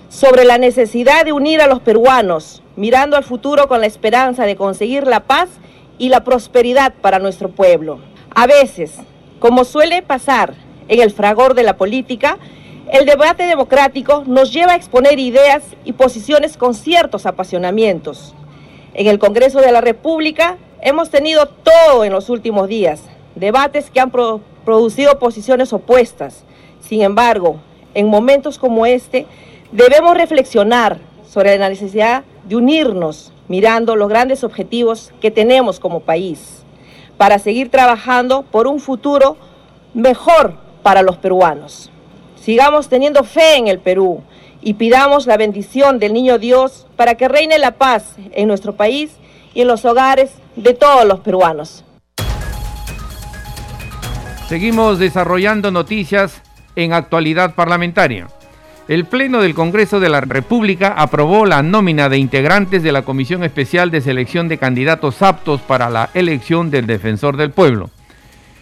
sobre 0.09 0.45
la 0.45 0.57
necesidad 0.57 1.25
de 1.25 1.33
unir 1.33 1.61
a 1.61 1.67
los 1.67 1.81
peruanos, 1.81 2.61
mirando 2.75 3.17
al 3.17 3.23
futuro 3.23 3.67
con 3.67 3.81
la 3.81 3.87
esperanza 3.87 4.45
de 4.45 4.55
conseguir 4.55 5.07
la 5.07 5.21
paz 5.21 5.49
y 5.97 6.09
la 6.09 6.23
prosperidad 6.23 6.93
para 7.01 7.19
nuestro 7.19 7.49
pueblo. 7.49 7.99
A 8.35 8.45
veces, 8.45 8.93
como 9.39 9.65
suele 9.65 10.03
pasar 10.03 10.53
en 10.87 11.01
el 11.01 11.11
fragor 11.11 11.55
de 11.55 11.63
la 11.63 11.75
política, 11.75 12.37
el 12.91 13.05
debate 13.05 13.43
democrático 13.43 14.23
nos 14.25 14.53
lleva 14.53 14.71
a 14.71 14.75
exponer 14.75 15.19
ideas 15.19 15.63
y 15.83 15.91
posiciones 15.91 16.55
con 16.55 16.73
ciertos 16.73 17.25
apasionamientos. 17.25 18.33
En 18.93 19.07
el 19.07 19.19
Congreso 19.19 19.59
de 19.59 19.73
la 19.73 19.81
República 19.81 20.57
hemos 20.81 21.09
tenido 21.09 21.47
todo 21.47 22.05
en 22.05 22.13
los 22.13 22.29
últimos 22.29 22.69
días, 22.69 23.01
debates 23.35 23.89
que 23.89 23.99
han 23.99 24.11
producido 24.11 25.19
posiciones 25.19 25.73
opuestas. 25.73 26.45
Sin 26.79 27.01
embargo, 27.01 27.57
en 27.93 28.07
momentos 28.07 28.57
como 28.57 28.85
este, 28.85 29.25
debemos 29.73 30.15
reflexionar 30.15 30.99
sobre 31.29 31.57
la 31.57 31.67
necesidad 31.67 32.23
de 32.45 32.55
unirnos 32.55 33.33
mirando 33.49 33.97
los 33.97 34.07
grandes 34.07 34.45
objetivos 34.45 35.11
que 35.19 35.31
tenemos 35.31 35.81
como 35.81 35.99
país 35.99 36.63
para 37.17 37.39
seguir 37.39 37.69
trabajando 37.69 38.43
por 38.43 38.67
un 38.67 38.79
futuro 38.79 39.35
mejor 39.93 40.53
para 40.83 41.01
los 41.01 41.17
peruanos. 41.17 41.91
Sigamos 42.47 42.87
teniendo 42.87 43.25
fe 43.25 43.57
en 43.57 43.67
el 43.67 43.79
Perú 43.79 44.23
y 44.61 44.75
pidamos 44.75 45.27
la 45.27 45.35
bendición 45.35 45.99
del 45.99 46.13
Niño 46.13 46.39
Dios 46.39 46.87
para 46.95 47.15
que 47.15 47.27
reine 47.27 47.59
la 47.59 47.71
paz 47.71 48.15
en 48.31 48.47
nuestro 48.47 48.73
país 48.73 49.11
y 49.53 49.63
en 49.63 49.67
los 49.67 49.83
hogares 49.83 50.31
de 50.55 50.73
todos 50.73 51.05
los 51.05 51.19
peruanos. 51.19 51.83
Seguimos 54.47 54.97
desarrollando 54.97 55.71
noticias 55.71 56.41
en 56.77 56.93
actualidad 56.93 57.53
parlamentaria. 57.53 58.27
El 58.87 59.03
Pleno 59.03 59.41
del 59.41 59.53
Congreso 59.53 59.99
de 59.99 60.07
la 60.07 60.21
República 60.21 60.93
aprobó 60.97 61.45
la 61.45 61.61
nómina 61.63 62.07
de 62.07 62.17
integrantes 62.17 62.81
de 62.81 62.93
la 62.93 63.01
Comisión 63.01 63.43
Especial 63.43 63.91
de 63.91 63.99
Selección 63.99 64.47
de 64.47 64.57
Candidatos 64.57 65.21
aptos 65.21 65.59
para 65.59 65.89
la 65.89 66.11
elección 66.13 66.71
del 66.71 66.87
Defensor 66.87 67.35
del 67.35 67.51
Pueblo. 67.51 67.89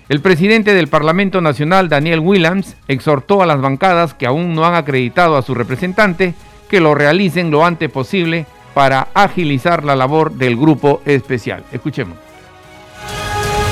El 0.07 0.21
presidente 0.21 0.75
del 0.75 0.87
Parlamento 0.87 1.41
Nacional, 1.41 1.89
Daniel 1.89 2.19
Williams, 2.19 2.75
exhortó 2.87 3.41
a 3.41 3.47
las 3.47 3.59
bancadas 3.59 4.13
que 4.13 4.27
aún 4.27 4.53
no 4.53 4.63
han 4.63 4.75
acreditado 4.75 5.35
a 5.35 5.41
su 5.41 5.55
representante 5.55 6.35
que 6.69 6.79
lo 6.79 6.93
realicen 6.93 7.49
lo 7.49 7.65
antes 7.65 7.89
posible 7.89 8.45
para 8.75 9.07
agilizar 9.15 9.83
la 9.83 9.95
labor 9.95 10.33
del 10.33 10.57
grupo 10.57 11.01
especial. 11.05 11.63
Escuchemos. 11.71 12.17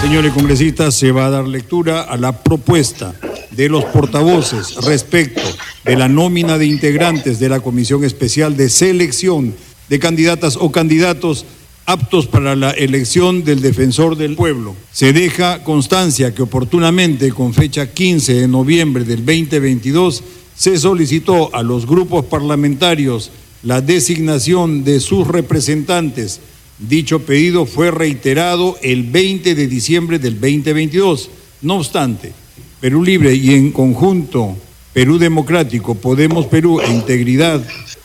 Señores 0.01 0.33
congresistas, 0.33 0.95
se 0.95 1.11
va 1.11 1.27
a 1.27 1.29
dar 1.29 1.47
lectura 1.47 2.01
a 2.01 2.17
la 2.17 2.31
propuesta 2.31 3.13
de 3.51 3.69
los 3.69 3.85
portavoces 3.85 4.75
respecto 4.85 5.41
de 5.85 5.95
la 5.95 6.07
nómina 6.07 6.57
de 6.57 6.65
integrantes 6.65 7.39
de 7.39 7.49
la 7.49 7.59
Comisión 7.59 8.03
Especial 8.03 8.57
de 8.57 8.69
Selección 8.69 9.53
de 9.87 9.99
Candidatas 9.99 10.57
o 10.59 10.71
Candidatos 10.71 11.45
aptos 11.85 12.27
para 12.27 12.55
la 12.55 12.71
elección 12.71 13.43
del 13.43 13.61
defensor 13.61 14.15
del 14.15 14.35
pueblo. 14.35 14.75
Se 14.91 15.13
deja 15.13 15.63
constancia 15.63 16.33
que 16.33 16.41
oportunamente, 16.41 17.31
con 17.31 17.53
fecha 17.53 17.91
15 17.91 18.33
de 18.33 18.47
noviembre 18.47 19.03
del 19.03 19.25
2022, 19.25 20.23
se 20.55 20.77
solicitó 20.77 21.53
a 21.53 21.63
los 21.63 21.85
grupos 21.85 22.25
parlamentarios 22.25 23.31
la 23.63 23.81
designación 23.81 24.83
de 24.83 24.99
sus 24.99 25.27
representantes. 25.27 26.39
Dicho 26.79 27.19
pedido 27.19 27.65
fue 27.65 27.91
reiterado 27.91 28.77
el 28.81 29.03
20 29.03 29.55
de 29.55 29.67
diciembre 29.67 30.19
del 30.19 30.39
2022. 30.39 31.29
No 31.61 31.75
obstante, 31.75 32.33
Perú 32.79 33.03
Libre 33.03 33.33
y 33.35 33.53
en 33.53 33.71
conjunto 33.71 34.57
Perú 34.93 35.17
Democrático, 35.17 35.95
Podemos 35.95 36.45
Perú 36.47 36.79
e 36.81 36.91
Integridad 36.91 37.63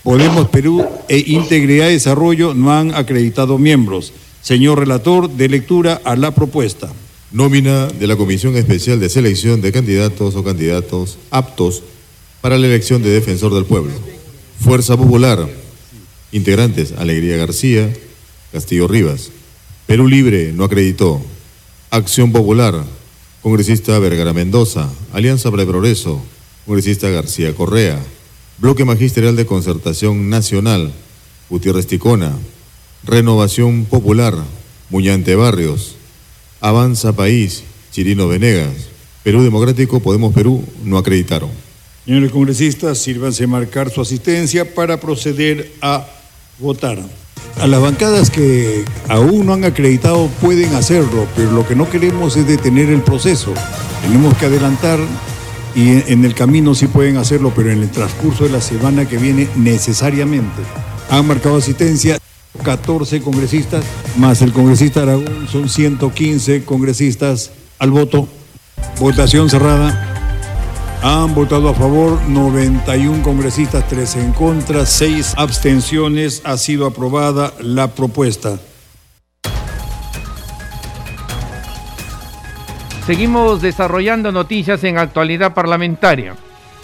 Podemos 0.08 0.48
Perú 0.48 0.86
e 1.10 1.18
Integridad 1.18 1.90
y 1.90 1.92
Desarrollo 1.92 2.54
no 2.54 2.72
han 2.72 2.94
acreditado 2.94 3.58
miembros. 3.58 4.14
Señor 4.40 4.78
relator, 4.78 5.28
de 5.28 5.50
lectura 5.50 6.00
a 6.02 6.16
la 6.16 6.34
propuesta. 6.34 6.90
Nómina 7.30 7.88
de 7.88 8.06
la 8.06 8.16
Comisión 8.16 8.56
Especial 8.56 9.00
de 9.00 9.10
Selección 9.10 9.60
de 9.60 9.70
Candidatos 9.70 10.34
o 10.34 10.42
Candidatos 10.42 11.18
aptos 11.30 11.82
para 12.40 12.56
la 12.56 12.68
elección 12.68 13.02
de 13.02 13.10
Defensor 13.10 13.52
del 13.52 13.66
Pueblo. 13.66 13.92
Fuerza 14.58 14.96
Popular. 14.96 15.46
Integrantes 16.32 16.94
Alegría 16.96 17.36
García, 17.36 17.92
Castillo 18.50 18.88
Rivas. 18.88 19.30
Perú 19.86 20.08
Libre 20.08 20.54
no 20.54 20.64
acreditó. 20.64 21.20
Acción 21.90 22.32
Popular. 22.32 22.82
Congresista 23.42 23.98
Vergara 23.98 24.32
Mendoza. 24.32 24.90
Alianza 25.12 25.50
para 25.50 25.64
el 25.64 25.68
Progreso. 25.68 26.22
Congresista 26.64 27.10
García 27.10 27.54
Correa. 27.54 28.02
Bloque 28.60 28.84
Magisterial 28.84 29.36
de 29.36 29.46
Concertación 29.46 30.28
Nacional, 30.28 30.92
Gutiérrez 31.48 31.86
Ticona, 31.86 32.32
Renovación 33.04 33.84
Popular, 33.84 34.34
Muñante 34.90 35.36
Barrios, 35.36 35.94
Avanza 36.60 37.12
País, 37.12 37.62
Chirino 37.92 38.26
Venegas, 38.26 38.72
Perú 39.22 39.44
Democrático, 39.44 40.00
Podemos 40.00 40.34
Perú, 40.34 40.64
no 40.82 40.98
acreditaron. 40.98 41.50
Señores 42.04 42.32
congresistas, 42.32 42.98
sírvanse 42.98 43.46
marcar 43.46 43.90
su 43.90 44.00
asistencia 44.00 44.74
para 44.74 44.98
proceder 44.98 45.70
a 45.80 46.08
votar. 46.58 46.98
A 47.60 47.66
las 47.68 47.80
bancadas 47.80 48.28
que 48.28 48.84
aún 49.08 49.46
no 49.46 49.52
han 49.52 49.64
acreditado 49.64 50.26
pueden 50.40 50.74
hacerlo, 50.74 51.28
pero 51.36 51.52
lo 51.52 51.64
que 51.64 51.76
no 51.76 51.88
queremos 51.88 52.36
es 52.36 52.48
detener 52.48 52.88
el 52.90 53.02
proceso. 53.02 53.54
Tenemos 54.02 54.36
que 54.36 54.46
adelantar 54.46 54.98
y 55.78 56.02
en 56.12 56.25
el 56.25 56.35
camino 56.35 56.75
sí 56.75 56.88
pueden 56.88 57.18
hacerlo, 57.18 57.52
pero 57.54 57.70
en 57.70 57.82
el 57.82 57.90
transcurso 57.90 58.42
de 58.42 58.50
la 58.50 58.61
semana 58.61 59.06
que 59.06 59.16
viene 59.16 59.49
necesariamente 59.54 60.61
han 61.08 61.25
marcado 61.25 61.56
asistencia. 61.56 62.18
14 62.64 63.23
congresistas, 63.23 63.85
más 64.16 64.42
el 64.42 64.52
congresista 64.52 65.02
Aragón, 65.02 65.47
son 65.47 65.68
115 65.68 66.64
congresistas 66.64 67.52
al 67.78 67.92
voto. 67.92 68.26
Votación 68.99 69.49
cerrada. 69.49 70.16
Han 71.00 71.32
votado 71.37 71.68
a 71.68 71.75
favor 71.75 72.20
91 72.28 73.23
congresistas, 73.23 73.87
3 73.87 74.16
en 74.16 74.32
contra, 74.32 74.85
6 74.85 75.35
abstenciones. 75.37 76.42
Ha 76.44 76.56
sido 76.56 76.87
aprobada 76.87 77.54
la 77.61 77.94
propuesta. 77.94 78.58
Seguimos 83.08 83.62
desarrollando 83.62 84.30
noticias 84.32 84.84
en 84.84 84.98
actualidad 84.98 85.54
parlamentaria. 85.54 86.34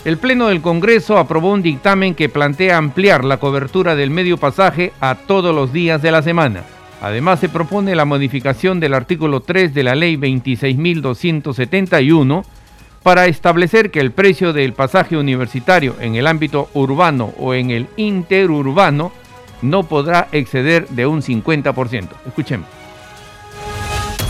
El 0.06 0.16
Pleno 0.16 0.46
del 0.46 0.62
Congreso 0.62 1.18
aprobó 1.18 1.52
un 1.52 1.60
dictamen 1.60 2.14
que 2.14 2.30
plantea 2.30 2.78
ampliar 2.78 3.26
la 3.26 3.36
cobertura 3.36 3.94
del 3.94 4.08
medio 4.08 4.38
pasaje 4.38 4.94
a 5.02 5.16
todos 5.16 5.54
los 5.54 5.70
días 5.70 6.00
de 6.00 6.10
la 6.10 6.22
semana. 6.22 6.62
Además, 7.02 7.40
se 7.40 7.50
propone 7.50 7.94
la 7.94 8.06
modificación 8.06 8.80
del 8.80 8.94
artículo 8.94 9.40
3 9.40 9.74
de 9.74 9.82
la 9.82 9.94
Ley 9.94 10.16
26.271 10.16 12.42
para 13.02 13.26
establecer 13.26 13.90
que 13.90 14.00
el 14.00 14.10
precio 14.10 14.54
del 14.54 14.72
pasaje 14.72 15.18
universitario 15.18 15.94
en 16.00 16.14
el 16.14 16.26
ámbito 16.26 16.70
urbano 16.72 17.34
o 17.38 17.52
en 17.52 17.70
el 17.70 17.86
interurbano 17.98 19.12
no 19.60 19.82
podrá 19.82 20.28
exceder 20.32 20.88
de 20.88 21.06
un 21.06 21.20
50%. 21.20 22.08
Escuchemos 22.26 22.83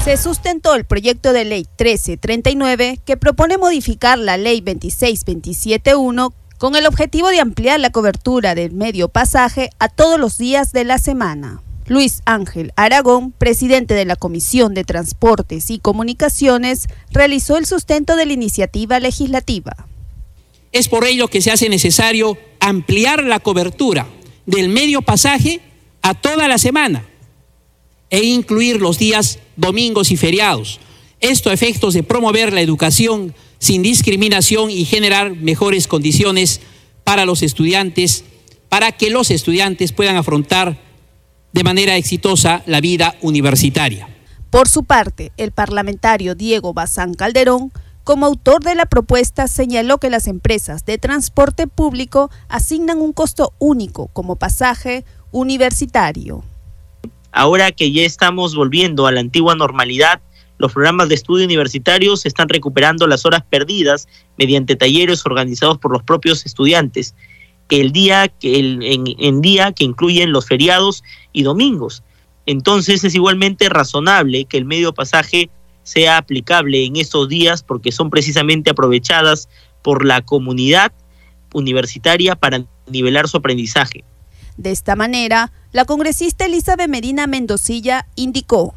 se 0.04 0.18
sustentó 0.18 0.74
el 0.74 0.84
proyecto 0.84 1.32
de 1.32 1.46
ley 1.46 1.60
1339 1.78 3.00
que 3.06 3.16
propone 3.16 3.56
modificar 3.56 4.18
la 4.18 4.36
ley 4.36 4.60
26271 4.60 6.34
con 6.58 6.76
el 6.76 6.84
objetivo 6.84 7.30
de 7.30 7.40
ampliar 7.40 7.80
la 7.80 7.88
cobertura 7.88 8.54
del 8.54 8.72
medio 8.72 9.08
pasaje 9.08 9.70
a 9.78 9.88
todos 9.88 10.20
los 10.20 10.36
días 10.36 10.72
de 10.72 10.84
la 10.84 10.98
semana. 10.98 11.62
Luis 11.86 12.20
Ángel 12.26 12.74
Aragón, 12.76 13.32
presidente 13.32 13.94
de 13.94 14.04
la 14.04 14.16
Comisión 14.16 14.74
de 14.74 14.84
Transportes 14.84 15.70
y 15.70 15.78
Comunicaciones, 15.78 16.86
realizó 17.10 17.56
el 17.56 17.64
sustento 17.64 18.14
de 18.14 18.26
la 18.26 18.34
iniciativa 18.34 19.00
legislativa. 19.00 19.86
Es 20.72 20.88
por 20.88 21.06
ello 21.06 21.28
que 21.28 21.40
se 21.40 21.50
hace 21.50 21.70
necesario 21.70 22.36
ampliar 22.60 23.24
la 23.24 23.40
cobertura 23.40 24.06
del 24.44 24.68
medio 24.68 25.00
pasaje 25.00 25.62
a 26.02 26.12
toda 26.12 26.46
la 26.46 26.58
semana 26.58 27.06
e 28.14 28.22
incluir 28.22 28.80
los 28.80 28.96
días 28.96 29.40
domingos 29.56 30.12
y 30.12 30.16
feriados. 30.16 30.78
Esto 31.20 31.50
a 31.50 31.52
efectos 31.52 31.94
de 31.94 32.04
promover 32.04 32.52
la 32.52 32.60
educación 32.60 33.34
sin 33.58 33.82
discriminación 33.82 34.70
y 34.70 34.84
generar 34.84 35.34
mejores 35.34 35.88
condiciones 35.88 36.60
para 37.02 37.24
los 37.24 37.42
estudiantes, 37.42 38.24
para 38.68 38.92
que 38.92 39.10
los 39.10 39.32
estudiantes 39.32 39.90
puedan 39.90 40.14
afrontar 40.14 40.80
de 41.52 41.64
manera 41.64 41.96
exitosa 41.96 42.62
la 42.66 42.80
vida 42.80 43.16
universitaria. 43.20 44.08
Por 44.48 44.68
su 44.68 44.84
parte, 44.84 45.32
el 45.36 45.50
parlamentario 45.50 46.36
Diego 46.36 46.72
Bazán 46.72 47.14
Calderón, 47.14 47.72
como 48.04 48.26
autor 48.26 48.62
de 48.62 48.76
la 48.76 48.86
propuesta, 48.86 49.48
señaló 49.48 49.98
que 49.98 50.10
las 50.10 50.28
empresas 50.28 50.84
de 50.84 50.98
transporte 50.98 51.66
público 51.66 52.30
asignan 52.48 53.00
un 53.00 53.12
costo 53.12 53.54
único 53.58 54.06
como 54.12 54.36
pasaje 54.36 55.04
universitario. 55.32 56.44
Ahora 57.34 57.72
que 57.72 57.92
ya 57.92 58.02
estamos 58.02 58.54
volviendo 58.54 59.06
a 59.06 59.12
la 59.12 59.20
antigua 59.20 59.54
normalidad, 59.54 60.20
los 60.58 60.72
programas 60.72 61.08
de 61.08 61.16
estudio 61.16 61.44
universitarios 61.44 62.24
están 62.26 62.48
recuperando 62.48 63.06
las 63.06 63.26
horas 63.26 63.42
perdidas 63.50 64.08
mediante 64.38 64.76
talleres 64.76 65.26
organizados 65.26 65.78
por 65.78 65.92
los 65.92 66.02
propios 66.02 66.46
estudiantes, 66.46 67.14
el 67.80 67.92
día 67.92 68.28
que 68.28 68.58
en, 68.58 69.40
día 69.40 69.72
que 69.72 69.84
incluyen 69.84 70.32
los 70.32 70.46
feriados 70.46 71.02
y 71.32 71.42
domingos. 71.42 72.02
Entonces 72.46 73.04
es 73.04 73.14
igualmente 73.14 73.68
razonable 73.68 74.44
que 74.44 74.58
el 74.58 74.64
medio 74.64 74.92
pasaje 74.92 75.50
sea 75.82 76.18
aplicable 76.18 76.84
en 76.84 76.96
esos 76.96 77.28
días 77.28 77.62
porque 77.62 77.92
son 77.92 78.10
precisamente 78.10 78.70
aprovechadas 78.70 79.48
por 79.82 80.04
la 80.04 80.22
comunidad 80.22 80.92
universitaria 81.52 82.36
para 82.36 82.64
nivelar 82.86 83.28
su 83.28 83.38
aprendizaje. 83.38 84.04
De 84.56 84.70
esta 84.70 84.94
manera, 84.94 85.52
la 85.74 85.84
congresista 85.84 86.46
Elizabeth 86.46 86.88
Medina 86.88 87.26
Mendocilla 87.26 88.06
indicó. 88.14 88.74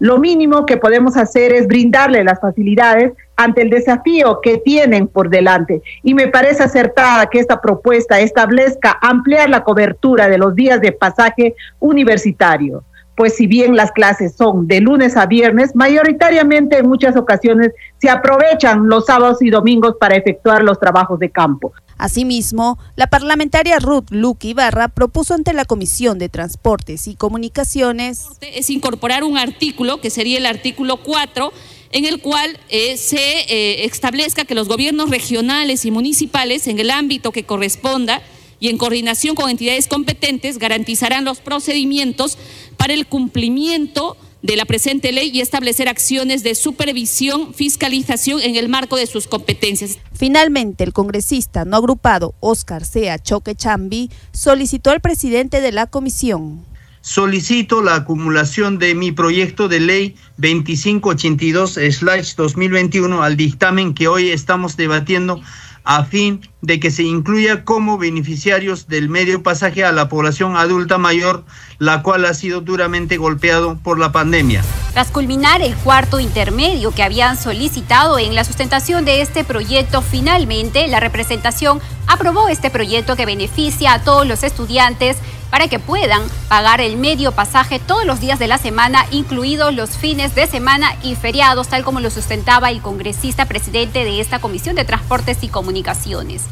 Lo 0.00 0.18
mínimo 0.18 0.66
que 0.66 0.76
podemos 0.76 1.16
hacer 1.16 1.52
es 1.52 1.68
brindarle 1.68 2.24
las 2.24 2.40
facilidades 2.40 3.12
ante 3.36 3.62
el 3.62 3.70
desafío 3.70 4.40
que 4.42 4.58
tienen 4.58 5.06
por 5.06 5.30
delante. 5.30 5.82
Y 6.02 6.14
me 6.14 6.26
parece 6.26 6.64
acertada 6.64 7.26
que 7.26 7.38
esta 7.38 7.60
propuesta 7.60 8.18
establezca 8.18 8.98
ampliar 9.00 9.48
la 9.48 9.62
cobertura 9.62 10.28
de 10.28 10.38
los 10.38 10.56
días 10.56 10.80
de 10.80 10.90
pasaje 10.90 11.54
universitario 11.78 12.82
pues 13.16 13.34
si 13.34 13.46
bien 13.46 13.74
las 13.74 13.92
clases 13.92 14.34
son 14.36 14.68
de 14.68 14.80
lunes 14.80 15.16
a 15.16 15.26
viernes, 15.26 15.74
mayoritariamente 15.74 16.78
en 16.78 16.88
muchas 16.88 17.16
ocasiones 17.16 17.72
se 17.98 18.10
aprovechan 18.10 18.88
los 18.88 19.06
sábados 19.06 19.40
y 19.40 19.50
domingos 19.50 19.96
para 19.98 20.16
efectuar 20.16 20.62
los 20.62 20.78
trabajos 20.78 21.18
de 21.18 21.30
campo. 21.30 21.72
Asimismo, 21.98 22.78
la 22.94 23.06
parlamentaria 23.06 23.78
Ruth 23.78 24.10
Luque 24.10 24.48
Ibarra 24.48 24.88
propuso 24.88 25.32
ante 25.32 25.54
la 25.54 25.64
Comisión 25.64 26.18
de 26.18 26.28
Transportes 26.28 27.08
y 27.08 27.16
Comunicaciones 27.16 28.28
es 28.42 28.68
incorporar 28.68 29.24
un 29.24 29.38
artículo 29.38 30.00
que 30.02 30.10
sería 30.10 30.36
el 30.36 30.44
artículo 30.44 30.98
4 30.98 31.52
en 31.92 32.04
el 32.04 32.20
cual 32.20 32.58
eh, 32.68 32.98
se 32.98 33.16
eh, 33.16 33.86
establezca 33.86 34.44
que 34.44 34.54
los 34.54 34.68
gobiernos 34.68 35.08
regionales 35.08 35.86
y 35.86 35.90
municipales 35.90 36.66
en 36.66 36.78
el 36.78 36.90
ámbito 36.90 37.32
que 37.32 37.44
corresponda 37.44 38.20
y 38.60 38.68
en 38.68 38.78
coordinación 38.78 39.34
con 39.34 39.50
entidades 39.50 39.88
competentes 39.88 40.58
garantizarán 40.58 41.24
los 41.24 41.40
procedimientos 41.40 42.38
para 42.76 42.94
el 42.94 43.06
cumplimiento 43.06 44.16
de 44.42 44.56
la 44.56 44.64
presente 44.64 45.12
ley 45.12 45.30
y 45.34 45.40
establecer 45.40 45.88
acciones 45.88 46.42
de 46.42 46.54
supervisión, 46.54 47.52
fiscalización 47.52 48.40
en 48.40 48.56
el 48.56 48.68
marco 48.68 48.96
de 48.96 49.06
sus 49.06 49.26
competencias. 49.26 49.98
Finalmente, 50.12 50.84
el 50.84 50.92
congresista 50.92 51.64
no 51.64 51.76
agrupado 51.76 52.36
Oscar 52.40 52.84
Sea 52.84 53.18
Choque 53.18 53.56
Chambi 53.56 54.10
solicitó 54.32 54.90
al 54.90 55.00
presidente 55.00 55.60
de 55.60 55.72
la 55.72 55.86
comisión. 55.86 56.64
Solicito 57.00 57.82
la 57.82 57.94
acumulación 57.94 58.78
de 58.78 58.94
mi 58.94 59.12
proyecto 59.12 59.68
de 59.68 59.80
ley 59.80 60.16
2582-2021 60.38 63.22
al 63.22 63.36
dictamen 63.36 63.94
que 63.94 64.08
hoy 64.08 64.30
estamos 64.30 64.76
debatiendo 64.76 65.40
a 65.86 66.04
fin 66.04 66.40
de 66.62 66.80
que 66.80 66.90
se 66.90 67.04
incluya 67.04 67.64
como 67.64 67.96
beneficiarios 67.96 68.88
del 68.88 69.08
medio 69.08 69.42
pasaje 69.42 69.84
a 69.84 69.92
la 69.92 70.08
población 70.08 70.56
adulta 70.56 70.98
mayor, 70.98 71.44
la 71.78 72.02
cual 72.02 72.24
ha 72.24 72.34
sido 72.34 72.60
duramente 72.60 73.16
golpeado 73.16 73.78
por 73.78 73.98
la 73.98 74.10
pandemia. 74.10 74.64
Tras 74.92 75.12
culminar 75.12 75.62
el 75.62 75.76
cuarto 75.76 76.18
intermedio 76.18 76.90
que 76.90 77.04
habían 77.04 77.38
solicitado 77.38 78.18
en 78.18 78.34
la 78.34 78.42
sustentación 78.42 79.04
de 79.04 79.20
este 79.20 79.44
proyecto, 79.44 80.02
finalmente 80.02 80.88
la 80.88 80.98
representación 80.98 81.80
aprobó 82.08 82.48
este 82.48 82.68
proyecto 82.68 83.14
que 83.14 83.24
beneficia 83.24 83.92
a 83.94 84.02
todos 84.02 84.26
los 84.26 84.42
estudiantes 84.42 85.16
para 85.50 85.68
que 85.68 85.78
puedan 85.78 86.22
pagar 86.48 86.80
el 86.80 86.96
medio 86.96 87.32
pasaje 87.32 87.78
todos 87.78 88.04
los 88.04 88.20
días 88.20 88.38
de 88.38 88.48
la 88.48 88.58
semana, 88.58 89.06
incluidos 89.10 89.74
los 89.74 89.90
fines 89.96 90.34
de 90.34 90.46
semana 90.46 90.96
y 91.02 91.14
feriados, 91.14 91.68
tal 91.68 91.84
como 91.84 92.00
lo 92.00 92.10
sustentaba 92.10 92.70
el 92.70 92.80
congresista 92.82 93.46
presidente 93.46 94.04
de 94.04 94.20
esta 94.20 94.38
Comisión 94.38 94.76
de 94.76 94.84
Transportes 94.84 95.38
y 95.42 95.48
Comunicaciones. 95.48 96.44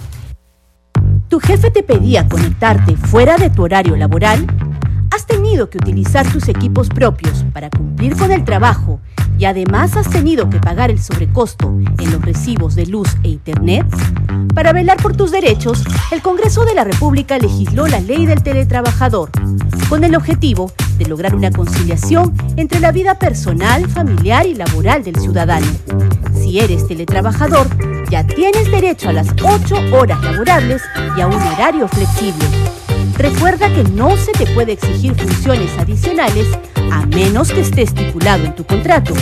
¿Tu 1.29 1.41
jefe 1.41 1.71
te 1.71 1.83
pedía 1.83 2.29
conectarte 2.29 2.97
fuera 2.97 3.37
de 3.37 3.51
tu 3.51 3.65
horario 3.65 3.97
laboral? 3.97 4.47
¿Has 5.15 5.27
tenido 5.27 5.71
que 5.71 5.79
utilizar 5.79 6.27
tus 6.33 6.49
equipos 6.49 6.89
propios 6.89 7.45
para 7.53 7.71
cumplir 7.71 8.17
con 8.17 8.33
el 8.33 8.45
trabajo 8.45 8.99
y 9.39 9.45
además 9.45 9.97
has 9.97 10.11
tenido 10.11 10.51
que 10.51 10.59
pagar 10.59 10.91
el 10.91 11.01
sobrecosto 11.01 11.69
en 11.99 12.11
los 12.11 12.21
recibos 12.21 12.75
de 12.75 12.87
luz 12.87 13.17
e 13.23 13.29
internet? 13.29 13.87
Para 14.57 14.73
velar 14.73 14.97
por 14.97 15.17
tus 15.17 15.31
derechos, 15.31 15.85
el 16.11 16.21
Congreso 16.21 16.65
de 16.65 16.75
la 16.75 16.83
República 16.83 17.39
legisló 17.39 17.87
la 17.87 18.01
ley 18.01 18.27
del 18.27 18.43
teletrabajador, 18.43 19.31
con 19.89 20.03
el 20.03 20.17
objetivo 20.17 20.73
de 20.99 21.07
lograr 21.07 21.37
una 21.37 21.53
conciliación 21.53 22.35
entre 22.57 22.81
la 22.81 22.91
vida 22.91 23.17
personal, 23.17 23.89
familiar 23.89 24.47
y 24.47 24.57
laboral 24.57 25.05
del 25.05 25.15
ciudadano. 25.15 25.67
Si 26.35 26.59
eres 26.59 26.89
teletrabajador, 26.89 27.69
ya 28.11 28.27
tienes 28.27 28.69
derecho 28.69 29.11
a 29.11 29.13
las 29.13 29.29
8 29.41 29.77
horas 29.97 30.21
laborables 30.25 30.83
y 31.17 31.21
a 31.21 31.29
un 31.29 31.41
horario 31.41 31.87
flexible. 31.87 32.47
Recuerda 33.17 33.73
que 33.73 33.85
no 33.85 34.17
se 34.17 34.33
te 34.33 34.47
puede 34.49 34.73
exigir 34.73 35.15
funciones 35.15 35.71
adicionales 35.79 36.47
a 36.91 37.07
menos 37.07 37.51
que 37.51 37.61
esté 37.61 37.83
estipulado 37.83 38.45
en 38.45 38.55
tu 38.55 38.65
contrato. 38.65 39.15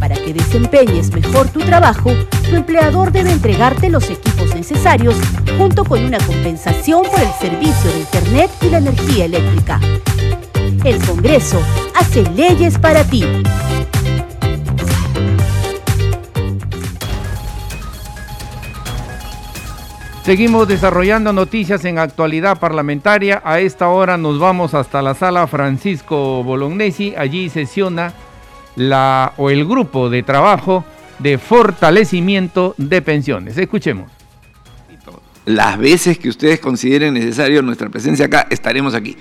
Para 0.00 0.16
que 0.16 0.32
desempeñes 0.32 1.12
mejor 1.12 1.48
tu 1.48 1.60
trabajo, 1.60 2.10
tu 2.48 2.56
empleador 2.56 3.12
debe 3.12 3.32
entregarte 3.32 3.90
los 3.90 4.10
equipos 4.10 4.54
necesarios 4.54 5.16
junto 5.56 5.84
con 5.84 6.04
una 6.04 6.18
compensación 6.18 7.02
por 7.02 7.20
el 7.20 7.32
servicio 7.40 7.90
de 7.92 8.00
Internet 8.00 8.50
y 8.62 8.70
la 8.70 8.78
energía 8.78 9.24
eléctrica. 9.24 9.80
El 10.84 11.04
Congreso 11.04 11.60
hace 11.94 12.22
leyes 12.30 12.78
para 12.78 13.04
ti. 13.04 13.24
Seguimos 20.28 20.68
desarrollando 20.68 21.32
noticias 21.32 21.86
en 21.86 21.98
actualidad 21.98 22.60
parlamentaria. 22.60 23.40
A 23.46 23.60
esta 23.60 23.88
hora 23.88 24.18
nos 24.18 24.38
vamos 24.38 24.74
hasta 24.74 25.00
la 25.00 25.14
sala 25.14 25.46
Francisco 25.46 26.44
Bolognesi. 26.44 27.14
Allí 27.16 27.48
sesiona 27.48 28.12
la 28.76 29.32
o 29.38 29.48
el 29.48 29.64
grupo 29.64 30.10
de 30.10 30.22
trabajo 30.22 30.84
de 31.18 31.38
fortalecimiento 31.38 32.74
de 32.76 33.00
pensiones. 33.00 33.56
Escuchemos. 33.56 34.10
Las 35.46 35.78
veces 35.78 36.18
que 36.18 36.28
ustedes 36.28 36.60
consideren 36.60 37.14
necesario 37.14 37.62
nuestra 37.62 37.88
presencia 37.88 38.26
acá, 38.26 38.48
estaremos 38.50 38.92
aquí. 38.92 39.16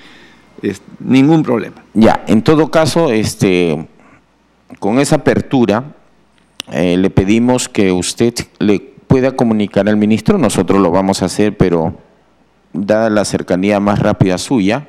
ningún 1.00 1.42
problema. 1.42 1.86
Ya, 1.94 2.26
en 2.28 2.42
todo 2.42 2.70
caso, 2.70 3.14
este, 3.14 3.88
con 4.80 5.00
esa 5.00 5.16
apertura, 5.16 5.86
eh, 6.70 6.98
le 6.98 7.10
pedimos 7.10 7.70
que 7.70 7.94
usted 7.94 8.34
le 8.60 8.97
pueda 9.08 9.36
comunicar 9.36 9.88
al 9.90 9.98
ministro, 9.98 10.38
nosotros 10.38 10.82
lo 10.82 10.92
vamos 10.92 11.22
a 11.22 11.26
hacer, 11.26 11.58
pero 11.58 11.96
dada 12.74 13.10
la 13.10 13.26
cercanía 13.26 13.80
más 13.80 14.00
rápida 14.00 14.38
suya, 14.38 14.88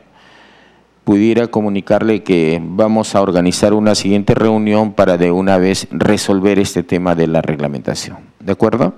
pudiera 1.04 1.46
comunicarle 1.46 2.22
que 2.22 2.60
vamos 2.62 3.14
a 3.14 3.22
organizar 3.22 3.72
una 3.72 3.94
siguiente 3.94 4.34
reunión 4.34 4.92
para 4.92 5.16
de 5.16 5.30
una 5.30 5.56
vez 5.56 5.88
resolver 5.90 6.58
este 6.58 6.82
tema 6.82 7.14
de 7.14 7.26
la 7.26 7.40
reglamentación. 7.40 8.18
¿De 8.40 8.52
acuerdo? 8.52 8.94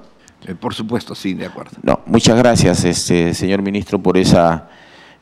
Eh, 0.46 0.54
por 0.54 0.74
supuesto, 0.74 1.14
sí, 1.14 1.34
de 1.34 1.46
acuerdo. 1.46 1.72
No, 1.82 2.00
muchas 2.06 2.36
gracias, 2.36 2.84
este, 2.84 3.34
señor 3.34 3.62
ministro, 3.62 4.00
por 4.00 4.16
esa 4.16 4.68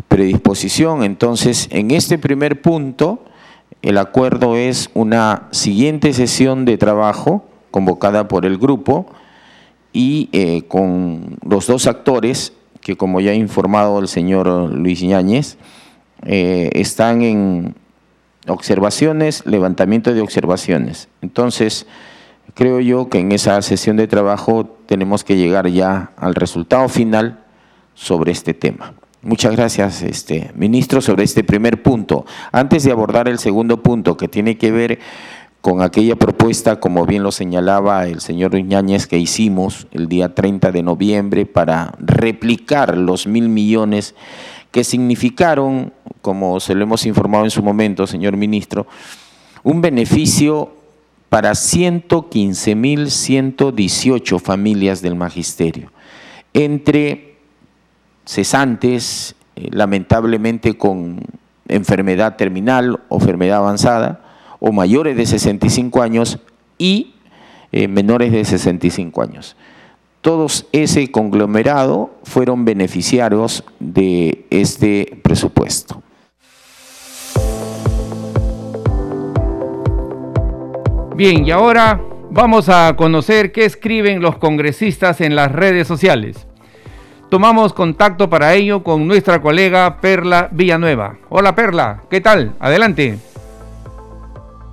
predisposición. 0.07 1.03
Entonces, 1.03 1.69
en 1.71 1.91
este 1.91 2.19
primer 2.19 2.63
punto, 2.63 3.25
el 3.83 3.99
acuerdo 3.99 4.57
es 4.57 4.91
una 4.95 5.49
siguiente 5.51 6.13
sesión 6.13 6.65
de 6.65 6.79
trabajo 6.79 7.45
convocada 7.71 8.29
por 8.29 8.47
el 8.47 8.57
grupo 8.57 9.07
y 9.93 10.29
eh, 10.33 10.63
con 10.69 11.39
los 11.43 11.67
dos 11.67 11.87
actores 11.87 12.53
que, 12.81 12.97
como 12.97 13.21
ya 13.21 13.33
ha 13.33 13.35
informado 13.35 13.99
el 13.99 14.09
señor 14.09 14.49
Luis 14.73 15.03
Ñáñez, 15.03 15.57
eh, 16.23 16.71
están 16.75 17.23
en 17.23 17.75
observaciones, 18.47 19.45
levantamiento 19.47 20.15
de 20.15 20.21
observaciones. 20.21 21.09
Entonces, 21.23 21.87
creo 22.55 22.81
yo 22.81 23.09
que 23.09 23.21
en 23.21 23.33
esa 23.33 23.61
sesión 23.63 23.97
de 23.97 24.09
trabajo 24.09 24.79
tenemos 24.87 25.25
que 25.25 25.37
llegar 25.37 25.69
ya 25.69 26.13
al 26.17 26.35
resultado 26.35 26.89
final 26.89 27.45
sobre 27.95 28.33
este 28.33 28.55
tema. 28.55 28.95
Muchas 29.21 29.57
gracias, 29.57 30.03
este, 30.03 30.53
ministro, 30.55 31.01
sobre 31.01 31.25
este 31.25 31.43
primer 31.43 31.83
punto. 31.83 32.25
Antes 32.53 32.85
de 32.85 32.93
abordar 32.93 33.29
el 33.29 33.41
segundo 33.41 33.83
punto, 33.83 34.17
que 34.17 34.29
tiene 34.29 34.57
que 34.57 34.71
ver 34.71 35.01
con 35.61 35.83
aquella 35.83 36.17
propuesta, 36.17 36.81
como 36.81 37.05
bien 37.05 37.23
lo 37.23 37.33
señalaba 37.33 38.07
el 38.07 38.21
señor 38.21 38.55
Iñáñez, 38.55 39.07
que 39.07 39.19
hicimos 39.19 39.87
el 39.91 40.09
día 40.09 40.35
30 40.35 40.73
de 40.73 40.83
noviembre 40.83 41.47
para 41.47 41.95
replicar 41.99 42.97
los 42.97 43.27
mil 43.27 43.49
millones 43.49 44.15
que 44.71 44.85
significaron, 44.85 45.93
como 46.23 46.61
se 46.61 46.75
lo 46.75 46.85
hemos 46.85 47.07
informado 47.07 47.45
en 47.45 47.51
su 47.51 47.63
momento, 47.63 48.07
señor 48.07 48.37
ministro, 48.37 48.87
un 49.65 49.81
beneficio 49.81 50.73
para 51.29 51.51
115.118 51.53 54.41
familias 54.41 55.03
del 55.03 55.17
magisterio, 55.17 55.91
entre 56.55 57.37
cesantes, 58.25 59.35
eh, 59.57 59.69
lamentablemente 59.73 60.79
con 60.79 61.21
enfermedad 61.67 62.37
terminal 62.37 63.01
o 63.09 63.17
enfermedad 63.17 63.59
avanzada, 63.59 64.28
o 64.61 64.73
mayores 64.73 65.17
de 65.17 65.27
65 65.27 66.03
años 66.03 66.39
y 66.79 67.15
eh, 67.73 67.89
menores 67.89 68.33
de 68.33 68.45
65 68.45 69.23
años. 69.23 69.57
Todos 70.21 70.67
ese 70.73 71.11
conglomerado 71.11 72.11
fueron 72.25 72.65
beneficiarios 72.65 73.65
de 73.79 74.47
este 74.51 75.21
presupuesto. 75.23 76.03
Bien, 81.15 81.45
y 81.45 81.51
ahora 81.51 82.01
vamos 82.31 82.69
a 82.69 82.95
conocer 82.97 83.53
qué 83.53 83.65
escriben 83.65 84.21
los 84.21 84.39
congresistas 84.39 85.21
en 85.21 85.35
las 85.35 85.51
redes 85.51 85.89
sociales. 85.89 86.47
Tomamos 87.29 87.73
contacto 87.73 88.31
para 88.31 88.55
ello 88.55 88.83
con 88.83 89.07
nuestra 89.07 89.43
colega 89.43 90.01
Perla 90.01 90.49
Villanueva. 90.51 91.19
Hola 91.29 91.55
Perla, 91.55 92.03
¿qué 92.09 92.21
tal? 92.21 92.55
Adelante. 92.59 93.19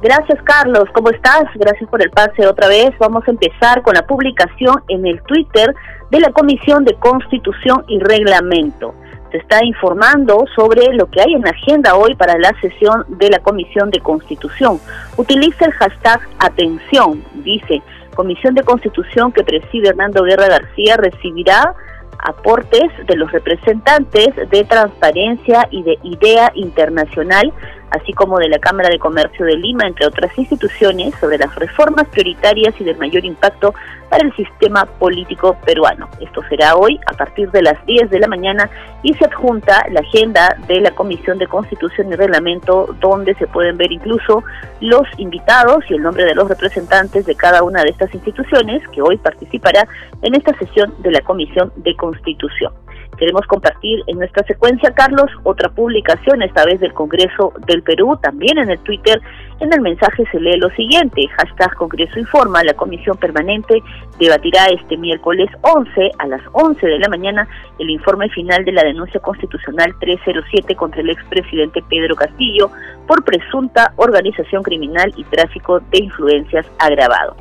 Gracias, 0.02 0.42
Carlos. 0.44 0.86
¿Cómo 0.94 1.10
estás? 1.10 1.46
Gracias 1.56 1.90
por 1.90 2.02
el 2.02 2.12
pase 2.12 2.46
otra 2.46 2.68
vez. 2.68 2.92
Vamos 3.00 3.28
a 3.28 3.32
empezar 3.32 3.82
con 3.82 3.96
la 3.96 4.06
publicación 4.06 4.84
en 4.90 5.06
el 5.06 5.22
Twitter 5.24 5.74
de 6.12 6.20
la 6.20 6.32
Comisión 6.32 6.84
de 6.86 6.94
Constitución 6.96 7.84
y 7.88 8.00
Reglamento. 8.00 8.94
Se 9.32 9.38
está 9.38 9.64
informando 9.66 10.46
sobre 10.56 10.94
lo 10.94 11.10
que 11.10 11.22
hay 11.22 11.34
en 11.34 11.42
la 11.42 11.50
agenda 11.50 11.96
hoy 11.96 12.16
para 12.16 12.38
la 12.38 12.54
sesión 12.62 13.06
de 13.08 13.30
la 13.30 13.40
Comisión 13.40 13.90
de 13.90 14.00
Constitución. 14.00 14.80
Utiliza 15.18 15.66
el 15.66 15.72
hashtag 15.74 16.22
atención. 16.40 17.24
Dice, 17.44 17.82
Comisión 18.16 18.56
de 18.56 18.64
Constitución 18.64 19.32
que 19.32 19.44
preside 19.44 19.90
Hernando 19.90 20.24
Guerra 20.24 20.48
García 20.48 20.98
recibirá 20.98 21.76
aportes 22.20 22.90
de 23.08 23.16
los 23.16 23.32
representantes 23.32 24.30
de 24.50 24.64
Transparencia 24.64 25.68
y 25.70 25.84
de 25.84 26.00
Idea 26.04 26.52
Internacional 26.56 27.54
así 27.92 28.14
como 28.14 28.38
de 28.40 28.50
la 28.50 28.60
Cámara 28.60 28.90
de 28.90 29.00
Comercio 29.00 29.46
de 29.46 29.56
Lima, 29.58 29.88
entre 29.88 30.08
otras 30.08 30.38
instituciones, 30.38 31.14
sobre 31.20 31.38
las 31.38 31.54
reformas 31.56 32.08
prioritarias 32.10 32.74
y 32.80 32.84
de 32.84 32.94
mayor 32.96 33.26
impacto 33.26 33.74
para 34.10 34.24
el 34.24 34.36
sistema 34.36 34.86
político 34.86 35.58
peruano. 35.66 36.08
Esto 36.20 36.42
será 36.50 36.76
hoy 36.76 37.00
a 37.08 37.14
partir 37.14 37.52
de 37.52 37.62
las 37.62 37.84
10 37.86 38.10
de 38.10 38.20
la 38.20 38.28
mañana 38.28 38.70
y 39.04 39.14
se 39.14 39.26
adjunta 39.26 39.86
la 39.92 40.02
agenda 40.02 40.56
de 40.68 40.82
la 40.82 40.92
Comisión 40.92 41.38
de 41.38 41.48
Constitución 41.48 42.12
y 42.12 42.16
Reglamento, 42.16 42.96
donde 43.00 43.36
se 43.36 43.48
pueden 43.48 43.78
ver 43.78 43.92
incluso 43.92 44.44
los 44.82 45.08
invitados 45.18 45.84
y 45.90 45.96
el 45.96 46.04
nombre 46.04 46.26
de 46.26 46.36
los 46.36 46.48
representantes 46.48 47.26
de 47.26 47.36
cada 47.36 47.64
una 47.64 47.84
de 47.84 47.90
estas 47.90 48.14
instituciones 48.14 48.88
que 48.90 49.02
hoy 49.02 49.18
participará 49.18 49.88
en 50.22 50.36
esta 50.36 50.58
sesión 50.58 50.94
de 51.00 51.12
la 51.12 51.22
Comisión 51.22 51.72
de 51.78 51.96
Constitución. 51.96 52.74
Queremos 53.18 53.46
compartir 53.48 54.02
en 54.08 54.18
nuestra 54.18 54.44
secuencia, 54.46 54.92
Carlos, 54.92 55.32
otra 55.44 55.70
publicación, 55.70 56.42
esta 56.42 56.66
vez 56.66 56.80
del 56.80 56.94
Congreso 56.94 57.54
del 57.66 57.82
Perú, 57.84 58.18
también 58.22 58.58
en 58.58 58.70
el 58.70 58.80
Twitter. 58.80 59.22
En 59.62 59.72
el 59.72 59.80
mensaje 59.82 60.24
se 60.32 60.40
lee 60.40 60.58
lo 60.58 60.70
siguiente, 60.72 61.26
hashtag 61.38 61.74
Congreso 61.76 62.20
Informa, 62.20 62.64
la 62.64 62.74
Comisión 62.74 63.18
Permanente 63.18 63.82
debatirá 64.20 64.66
este 64.68 64.98
miércoles 64.98 65.50
11 65.62 66.12
a 66.20 66.28
las 66.28 66.42
11 66.52 66.86
de 66.86 67.00
la 67.00 67.08
mañana 67.08 67.48
el 67.80 67.90
informe 67.90 68.30
final 68.30 68.66
de 68.66 68.72
la 68.74 68.84
denuncia 68.84 69.20
constitucional 69.20 69.94
307 70.00 70.76
contra 70.76 71.02
el 71.02 71.10
expresidente 71.10 71.82
Pedro 71.90 72.16
Castillo 72.16 72.70
por 73.08 73.24
presunta 73.24 73.94
organización 73.98 74.64
criminal 74.64 75.14
y 75.16 75.24
tráfico 75.26 75.80
de 75.80 76.00
influencias 76.00 76.66
agravado 76.80 77.36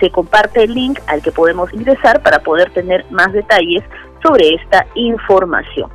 se 0.00 0.10
comparte 0.10 0.64
el 0.64 0.74
link 0.74 1.00
al 1.06 1.22
que 1.22 1.32
podemos 1.32 1.72
ingresar 1.74 2.22
para 2.22 2.38
poder 2.40 2.70
tener 2.70 3.04
más 3.10 3.32
detalles 3.32 3.82
sobre 4.22 4.54
esta 4.54 4.86
información. 4.94 5.90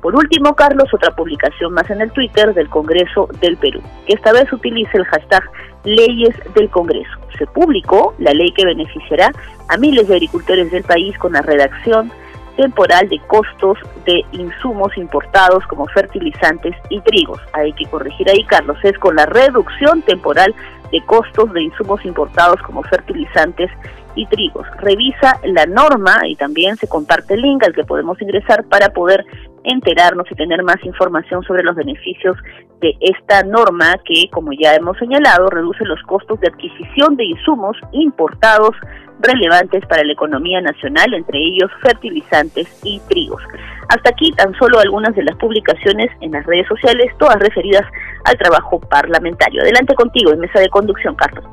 Por 0.00 0.14
último, 0.16 0.54
Carlos, 0.54 0.92
otra 0.92 1.14
publicación 1.16 1.72
más 1.72 1.88
en 1.88 2.02
el 2.02 2.10
Twitter 2.12 2.52
del 2.52 2.68
Congreso 2.68 3.26
del 3.40 3.56
Perú, 3.56 3.80
que 4.06 4.12
esta 4.12 4.32
vez 4.32 4.52
utiliza 4.52 4.98
el 4.98 5.04
hashtag 5.06 5.42
Leyes 5.84 6.36
del 6.54 6.68
Congreso. 6.68 7.10
Se 7.38 7.46
publicó 7.46 8.14
la 8.18 8.32
ley 8.32 8.52
que 8.52 8.66
beneficiará 8.66 9.32
a 9.68 9.76
miles 9.78 10.06
de 10.06 10.14
agricultores 10.16 10.70
del 10.70 10.84
país 10.84 11.16
con 11.18 11.32
la 11.32 11.40
redacción 11.40 12.12
temporal 12.56 13.08
de 13.08 13.18
costos 13.26 13.78
de 14.04 14.24
insumos 14.32 14.96
importados 14.96 15.64
como 15.66 15.86
fertilizantes 15.88 16.74
y 16.88 17.00
trigos. 17.00 17.40
Hay 17.52 17.72
que 17.72 17.86
corregir 17.86 18.28
ahí, 18.30 18.44
Carlos, 18.44 18.78
es 18.82 18.98
con 18.98 19.16
la 19.16 19.26
reducción 19.26 20.02
temporal 20.02 20.54
de 20.90 21.00
costos 21.06 21.52
de 21.52 21.62
insumos 21.62 22.04
importados 22.04 22.60
como 22.62 22.82
fertilizantes 22.84 23.70
y 24.14 24.26
trigos. 24.26 24.66
Revisa 24.78 25.40
la 25.44 25.66
norma 25.66 26.16
y 26.28 26.36
también 26.36 26.76
se 26.76 26.86
comparte 26.86 27.34
el 27.34 27.42
link 27.42 27.64
al 27.64 27.74
que 27.74 27.84
podemos 27.84 28.20
ingresar 28.22 28.64
para 28.64 28.90
poder 28.90 29.24
enterarnos 29.64 30.26
y 30.30 30.34
tener 30.34 30.62
más 30.62 30.76
información 30.84 31.42
sobre 31.44 31.62
los 31.62 31.74
beneficios 31.74 32.36
de 32.80 32.94
esta 33.00 33.42
norma 33.42 33.96
que, 34.04 34.28
como 34.30 34.52
ya 34.52 34.74
hemos 34.74 34.96
señalado, 34.98 35.48
reduce 35.48 35.84
los 35.84 36.00
costos 36.02 36.38
de 36.40 36.48
adquisición 36.48 37.16
de 37.16 37.24
insumos 37.24 37.76
importados 37.92 38.76
relevantes 39.20 39.84
para 39.86 40.04
la 40.04 40.12
economía 40.12 40.60
nacional, 40.60 41.14
entre 41.14 41.38
ellos 41.38 41.70
fertilizantes 41.82 42.68
y 42.84 43.00
trigos. 43.08 43.42
Hasta 43.88 44.10
aquí 44.10 44.32
tan 44.32 44.54
solo 44.54 44.78
algunas 44.80 45.14
de 45.14 45.24
las 45.24 45.36
publicaciones 45.36 46.10
en 46.20 46.32
las 46.32 46.44
redes 46.46 46.66
sociales, 46.68 47.12
todas 47.18 47.38
referidas 47.38 47.84
al 48.24 48.36
trabajo 48.36 48.80
parlamentario. 48.80 49.62
Adelante 49.62 49.94
contigo 49.94 50.32
en 50.32 50.40
mesa 50.40 50.60
de 50.60 50.68
conducción, 50.68 51.14
Carlos. 51.14 51.44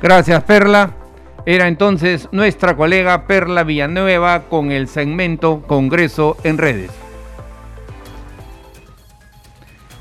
Gracias, 0.00 0.42
Perla. 0.44 0.94
Era 1.46 1.68
entonces 1.68 2.28
nuestra 2.32 2.76
colega 2.76 3.26
Perla 3.26 3.64
Villanueva 3.64 4.48
con 4.48 4.72
el 4.72 4.88
segmento 4.88 5.62
Congreso 5.66 6.36
en 6.44 6.58
redes. 6.58 6.99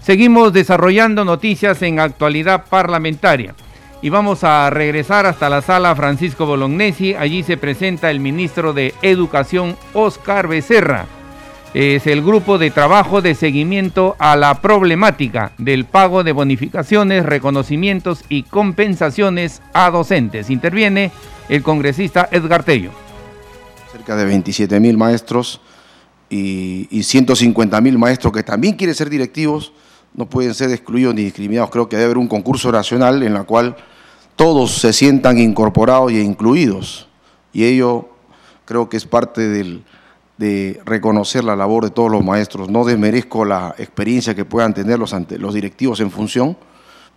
Seguimos 0.10 0.52
desarrollando 0.54 1.24
noticias 1.24 1.84
en 1.84 2.00
actualidad 2.00 2.66
parlamentaria. 2.66 3.54
Y 4.02 4.10
vamos 4.10 4.44
a 4.44 4.72
regresar 4.72 5.28
hasta 5.28 5.52
la 5.52 5.62
sala 5.62 5.96
Francisco 5.96 6.48
Bolognesi. 6.48 7.14
Allí 7.14 7.44
se 7.44 7.58
presenta 7.58 8.10
el 8.10 8.20
ministro 8.20 8.74
de 8.74 8.96
Educación, 9.04 9.78
Oscar 9.94 10.48
Becerra. 10.48 11.06
Es 11.76 12.08
el 12.08 12.24
grupo 12.24 12.58
de 12.58 12.72
trabajo 12.72 13.22
de 13.22 13.36
seguimiento 13.36 14.16
a 14.18 14.36
la 14.36 14.60
problemática 14.62 15.52
del 15.60 15.86
pago 15.86 16.24
de 16.24 16.32
bonificaciones, 16.32 17.24
reconocimientos 17.24 18.24
y 18.30 18.42
compensaciones 18.42 19.62
a 19.74 19.92
docentes. 19.92 20.50
Interviene 20.50 21.12
el 21.50 21.62
congresista 21.62 22.28
Edgar 22.32 22.64
Tello. 22.64 22.90
Cerca 23.92 24.16
de 24.16 24.26
27 24.26 24.80
mil 24.80 24.98
maestros 24.98 25.62
y, 26.32 26.88
y 26.90 27.04
150 27.04 27.80
mil 27.82 28.00
maestros 28.00 28.34
que 28.34 28.42
también 28.42 28.76
quieren 28.76 28.96
ser 28.96 29.12
directivos 29.12 29.72
no 30.14 30.30
pueden 30.30 30.54
ser 30.54 30.72
excluidos 30.72 31.16
ni 31.16 31.24
discriminados. 31.24 31.70
Creo 31.70 31.88
que 31.88 31.96
debe 31.96 32.06
haber 32.06 32.18
un 32.18 32.28
concurso 32.28 32.72
nacional 32.72 33.24
en 33.24 33.36
el 33.36 33.46
cual 33.46 33.76
todos 34.36 34.80
se 34.80 34.94
sientan 34.94 35.38
incorporados 35.38 36.12
e 36.12 36.22
incluidos. 36.22 37.08
Y 37.54 37.66
ello 37.66 38.10
creo 38.66 38.90
que 38.90 38.98
es 38.98 39.06
parte 39.06 39.48
del, 39.48 39.84
de 40.38 40.80
reconocer 40.86 41.44
la 41.44 41.56
labor 41.56 41.84
de 41.84 41.92
todos 41.92 42.10
los 42.10 42.24
maestros. 42.24 42.70
No 42.70 42.86
desmerezco 42.86 43.44
la 43.44 43.76
experiencia 43.78 44.36
que 44.36 44.46
puedan 44.46 44.74
tener 44.74 44.98
los, 44.98 45.14
los 45.32 45.54
directivos 45.54 46.00
en 46.00 46.12
función, 46.12 46.58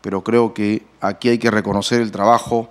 pero 0.01 0.25
creo 0.25 0.53
que 0.53 0.85
aquí 1.01 1.29
hay 1.29 1.39
que 1.39 1.51
reconocer 1.51 2.01
el 2.01 2.11
trabajo 2.11 2.69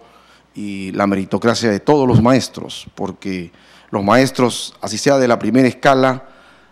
y 0.54 0.92
la 0.92 1.08
meritocracia 1.08 1.72
de 1.72 1.80
todos 1.80 2.06
los 2.06 2.22
maestros, 2.22 2.88
porque 2.96 3.52
los 3.90 4.04
maestros, 4.04 4.76
así 4.82 4.98
sea 4.98 5.18
de 5.18 5.28
la 5.28 5.40
primera 5.40 5.68
escala, 5.68 6.26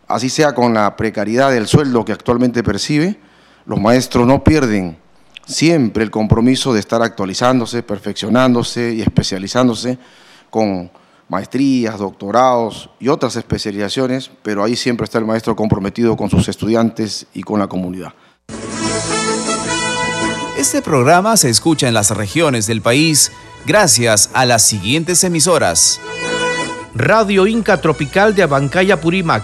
así 0.08 0.30
sea 0.30 0.54
con 0.54 0.74
la 0.74 0.98
precariedad 0.98 1.52
del 1.52 1.68
sueldo 1.68 2.04
que 2.04 2.12
actualmente 2.12 2.64
percibe, 2.64 3.18
los 3.70 3.80
maestros 3.80 4.26
no 4.26 4.44
pierden 4.44 4.98
siempre 5.46 6.04
el 6.04 6.10
compromiso 6.10 6.74
de 6.74 6.80
estar 6.80 7.04
actualizándose, 7.04 7.84
perfeccionándose 7.84 8.96
y 8.96 9.02
especializándose 9.02 10.00
con 10.50 10.90
maestrías, 11.28 12.00
doctorados 12.00 12.90
y 13.00 13.10
otras 13.10 13.36
especializaciones, 13.36 14.32
pero 14.42 14.64
ahí 14.64 14.76
siempre 14.76 15.04
está 15.04 15.20
el 15.20 15.26
maestro 15.26 15.56
comprometido 15.56 16.18
con 16.18 16.32
sus 16.32 16.48
estudiantes 16.50 17.28
y 17.36 17.44
con 17.44 17.60
la 17.60 17.68
comunidad. 17.68 18.12
Este 20.58 20.82
programa 20.82 21.38
se 21.38 21.52
escucha 21.52 21.88
en 21.88 21.94
las 21.94 22.10
regiones 22.10 22.66
del 22.66 22.82
país 22.82 23.32
gracias 23.68 24.32
a 24.34 24.48
las 24.48 24.64
siguientes 24.64 25.24
emisoras. 25.24 26.02
Radio 26.96 27.46
Inca 27.46 27.80
Tropical 27.80 28.34
de 28.34 28.42
Abancaya 28.42 29.00
Purímac, 29.00 29.44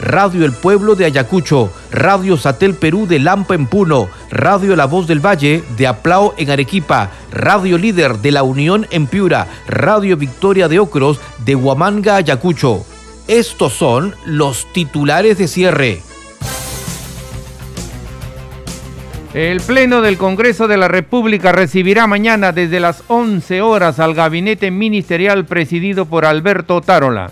Radio 0.00 0.44
El 0.44 0.52
Pueblo 0.52 0.94
de 0.94 1.04
Ayacucho, 1.04 1.72
Radio 1.90 2.36
Satel 2.36 2.74
Perú 2.74 3.06
de 3.06 3.18
Lampa 3.18 3.54
en 3.54 3.66
Puno, 3.66 4.08
Radio 4.30 4.76
La 4.76 4.86
Voz 4.86 5.06
del 5.06 5.24
Valle 5.24 5.62
de 5.76 5.86
Aplao 5.86 6.34
en 6.36 6.50
Arequipa, 6.50 7.10
Radio 7.32 7.78
Líder 7.78 8.18
de 8.18 8.30
La 8.30 8.42
Unión 8.42 8.86
en 8.90 9.06
Piura, 9.06 9.46
Radio 9.66 10.16
Victoria 10.16 10.68
de 10.68 10.78
Ocros 10.78 11.20
de 11.44 11.56
Huamanga, 11.56 12.16
Ayacucho. 12.16 12.84
Estos 13.26 13.74
son 13.74 14.14
los 14.24 14.72
titulares 14.72 15.38
de 15.38 15.48
cierre. 15.48 16.02
El 19.34 19.60
Pleno 19.60 20.00
del 20.00 20.16
Congreso 20.16 20.68
de 20.68 20.78
la 20.78 20.88
República 20.88 21.52
recibirá 21.52 22.06
mañana 22.06 22.52
desde 22.52 22.80
las 22.80 23.04
11 23.08 23.60
horas 23.60 24.00
al 24.00 24.14
gabinete 24.14 24.70
ministerial 24.70 25.44
presidido 25.44 26.06
por 26.06 26.24
Alberto 26.24 26.80
Tarola. 26.80 27.30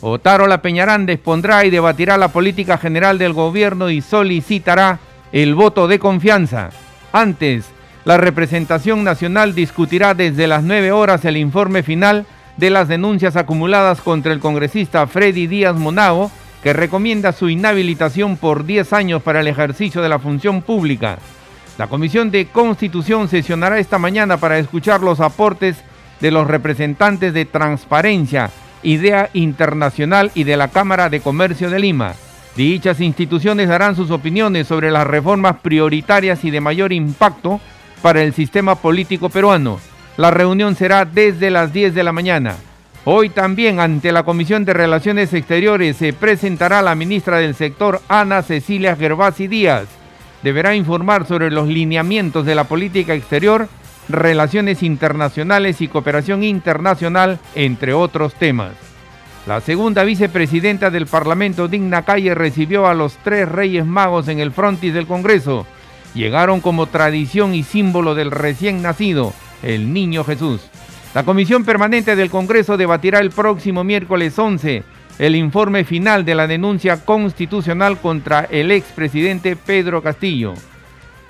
Otárola 0.00 0.62
Peñarán 0.62 1.08
expondrá 1.08 1.64
y 1.64 1.70
debatirá 1.70 2.18
la 2.18 2.28
política 2.28 2.78
general 2.78 3.18
del 3.18 3.32
gobierno 3.32 3.90
y 3.90 4.02
solicitará 4.02 4.98
el 5.32 5.54
voto 5.54 5.88
de 5.88 5.98
confianza. 5.98 6.70
Antes, 7.12 7.66
la 8.04 8.18
representación 8.18 9.04
nacional 9.04 9.54
discutirá 9.54 10.14
desde 10.14 10.46
las 10.46 10.62
9 10.62 10.92
horas 10.92 11.24
el 11.24 11.36
informe 11.36 11.82
final 11.82 12.26
de 12.56 12.70
las 12.70 12.88
denuncias 12.88 13.36
acumuladas 13.36 14.00
contra 14.00 14.32
el 14.32 14.40
congresista 14.40 15.06
Freddy 15.06 15.46
Díaz 15.46 15.76
Monao, 15.76 16.30
que 16.62 16.72
recomienda 16.72 17.32
su 17.32 17.48
inhabilitación 17.48 18.36
por 18.36 18.64
10 18.64 18.92
años 18.92 19.22
para 19.22 19.40
el 19.40 19.48
ejercicio 19.48 20.02
de 20.02 20.08
la 20.08 20.18
función 20.18 20.62
pública. 20.62 21.18
La 21.78 21.88
Comisión 21.88 22.30
de 22.30 22.46
Constitución 22.46 23.28
sesionará 23.28 23.78
esta 23.78 23.98
mañana 23.98 24.36
para 24.36 24.58
escuchar 24.58 25.00
los 25.00 25.20
aportes 25.20 25.76
de 26.20 26.30
los 26.30 26.46
representantes 26.46 27.34
de 27.34 27.44
Transparencia, 27.44 28.50
Idea 28.86 29.30
Internacional 29.32 30.30
y 30.34 30.44
de 30.44 30.56
la 30.56 30.68
Cámara 30.68 31.10
de 31.10 31.18
Comercio 31.18 31.70
de 31.70 31.80
Lima. 31.80 32.14
Dichas 32.54 33.00
instituciones 33.00 33.68
darán 33.68 33.96
sus 33.96 34.12
opiniones 34.12 34.68
sobre 34.68 34.92
las 34.92 35.04
reformas 35.04 35.56
prioritarias 35.60 36.44
y 36.44 36.52
de 36.52 36.60
mayor 36.60 36.92
impacto 36.92 37.60
para 38.00 38.22
el 38.22 38.32
sistema 38.32 38.76
político 38.76 39.28
peruano. 39.28 39.80
La 40.16 40.30
reunión 40.30 40.76
será 40.76 41.04
desde 41.04 41.50
las 41.50 41.72
10 41.72 41.96
de 41.96 42.04
la 42.04 42.12
mañana. 42.12 42.54
Hoy 43.04 43.28
también 43.28 43.80
ante 43.80 44.12
la 44.12 44.22
Comisión 44.22 44.64
de 44.64 44.72
Relaciones 44.72 45.34
Exteriores 45.34 45.96
se 45.96 46.12
presentará 46.12 46.80
la 46.80 46.94
ministra 46.94 47.38
del 47.38 47.56
sector 47.56 48.00
Ana 48.06 48.42
Cecilia 48.42 48.94
Gervasi 48.94 49.48
Díaz. 49.48 49.86
Deberá 50.44 50.76
informar 50.76 51.26
sobre 51.26 51.50
los 51.50 51.66
lineamientos 51.66 52.46
de 52.46 52.54
la 52.54 52.64
política 52.64 53.14
exterior 53.14 53.68
relaciones 54.08 54.82
internacionales 54.82 55.80
y 55.80 55.88
cooperación 55.88 56.42
internacional, 56.42 57.38
entre 57.54 57.92
otros 57.92 58.34
temas. 58.34 58.72
La 59.46 59.60
segunda 59.60 60.04
vicepresidenta 60.04 60.90
del 60.90 61.06
Parlamento, 61.06 61.68
Digna 61.68 62.02
Calle, 62.02 62.34
recibió 62.34 62.86
a 62.86 62.94
los 62.94 63.16
tres 63.18 63.48
Reyes 63.48 63.86
Magos 63.86 64.28
en 64.28 64.40
el 64.40 64.52
frontis 64.52 64.92
del 64.92 65.06
Congreso. 65.06 65.66
Llegaron 66.14 66.60
como 66.60 66.86
tradición 66.86 67.54
y 67.54 67.62
símbolo 67.62 68.14
del 68.14 68.30
recién 68.30 68.82
nacido, 68.82 69.32
el 69.62 69.92
Niño 69.92 70.24
Jesús. 70.24 70.62
La 71.14 71.22
Comisión 71.22 71.64
Permanente 71.64 72.16
del 72.16 72.30
Congreso 72.30 72.76
debatirá 72.76 73.20
el 73.20 73.30
próximo 73.30 73.84
miércoles 73.84 74.38
11 74.38 74.82
el 75.18 75.34
informe 75.34 75.84
final 75.84 76.24
de 76.24 76.34
la 76.34 76.46
denuncia 76.46 77.04
constitucional 77.04 77.98
contra 77.98 78.40
el 78.50 78.70
expresidente 78.70 79.56
Pedro 79.56 80.02
Castillo. 80.02 80.54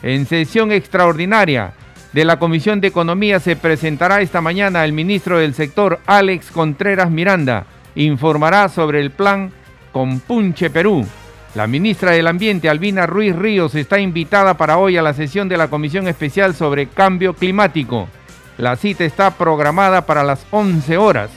En 0.02 0.26
sesión 0.26 0.72
extraordinaria, 0.72 1.72
de 2.16 2.24
la 2.24 2.38
Comisión 2.38 2.80
de 2.80 2.88
Economía 2.88 3.40
se 3.40 3.56
presentará 3.56 4.22
esta 4.22 4.40
mañana 4.40 4.86
el 4.86 4.94
ministro 4.94 5.38
del 5.38 5.52
sector, 5.52 6.00
Alex 6.06 6.50
Contreras 6.50 7.10
Miranda. 7.10 7.66
Informará 7.94 8.70
sobre 8.70 9.00
el 9.00 9.10
plan 9.10 9.52
Compunche 9.92 10.70
Perú. 10.70 11.06
La 11.54 11.66
ministra 11.66 12.12
del 12.12 12.26
Ambiente, 12.26 12.70
Albina 12.70 13.04
Ruiz 13.04 13.36
Ríos, 13.36 13.74
está 13.74 14.00
invitada 14.00 14.54
para 14.54 14.78
hoy 14.78 14.96
a 14.96 15.02
la 15.02 15.12
sesión 15.12 15.50
de 15.50 15.58
la 15.58 15.68
Comisión 15.68 16.08
Especial 16.08 16.54
sobre 16.54 16.86
Cambio 16.86 17.34
Climático. 17.34 18.08
La 18.56 18.76
cita 18.76 19.04
está 19.04 19.32
programada 19.32 20.06
para 20.06 20.24
las 20.24 20.46
11 20.52 20.96
horas. 20.96 21.30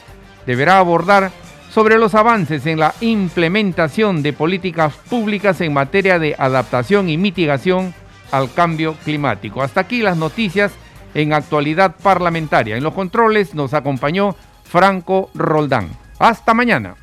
Deberá 0.46 0.78
abordar 0.78 1.30
sobre 1.72 1.98
los 1.98 2.16
avances 2.16 2.66
en 2.66 2.80
la 2.80 2.96
implementación 3.02 4.24
de 4.24 4.32
políticas 4.32 4.94
públicas 5.10 5.60
en 5.60 5.74
materia 5.74 6.20
de 6.20 6.38
adaptación 6.40 7.10
y 7.10 7.18
mitigación 7.18 7.94
al 8.32 8.54
cambio 8.54 8.96
climático. 9.04 9.62
Hasta 9.62 9.82
aquí 9.82 10.02
las 10.02 10.18
noticias 10.18 10.72
en 11.14 11.34
actualidad 11.34 11.96
parlamentaria. 12.02 12.78
En 12.78 12.84
los 12.84 12.94
controles 12.94 13.56
nos 13.56 13.74
acompañó 13.74 14.36
Franco 14.64 15.30
Roldán. 15.34 15.90
Hasta 16.20 16.54
mañana. 16.54 16.96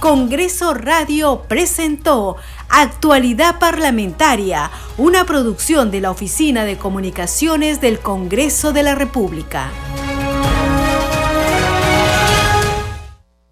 Congreso 0.00 0.72
Radio 0.72 1.42
presentó 1.46 2.36
Actualidad 2.70 3.58
Parlamentaria, 3.58 4.70
una 4.96 5.24
producción 5.24 5.90
de 5.90 6.00
la 6.00 6.10
Oficina 6.10 6.64
de 6.64 6.78
Comunicaciones 6.78 7.80
del 7.80 7.98
Congreso 7.98 8.72
de 8.72 8.82
la 8.82 8.94
República. 8.94 9.70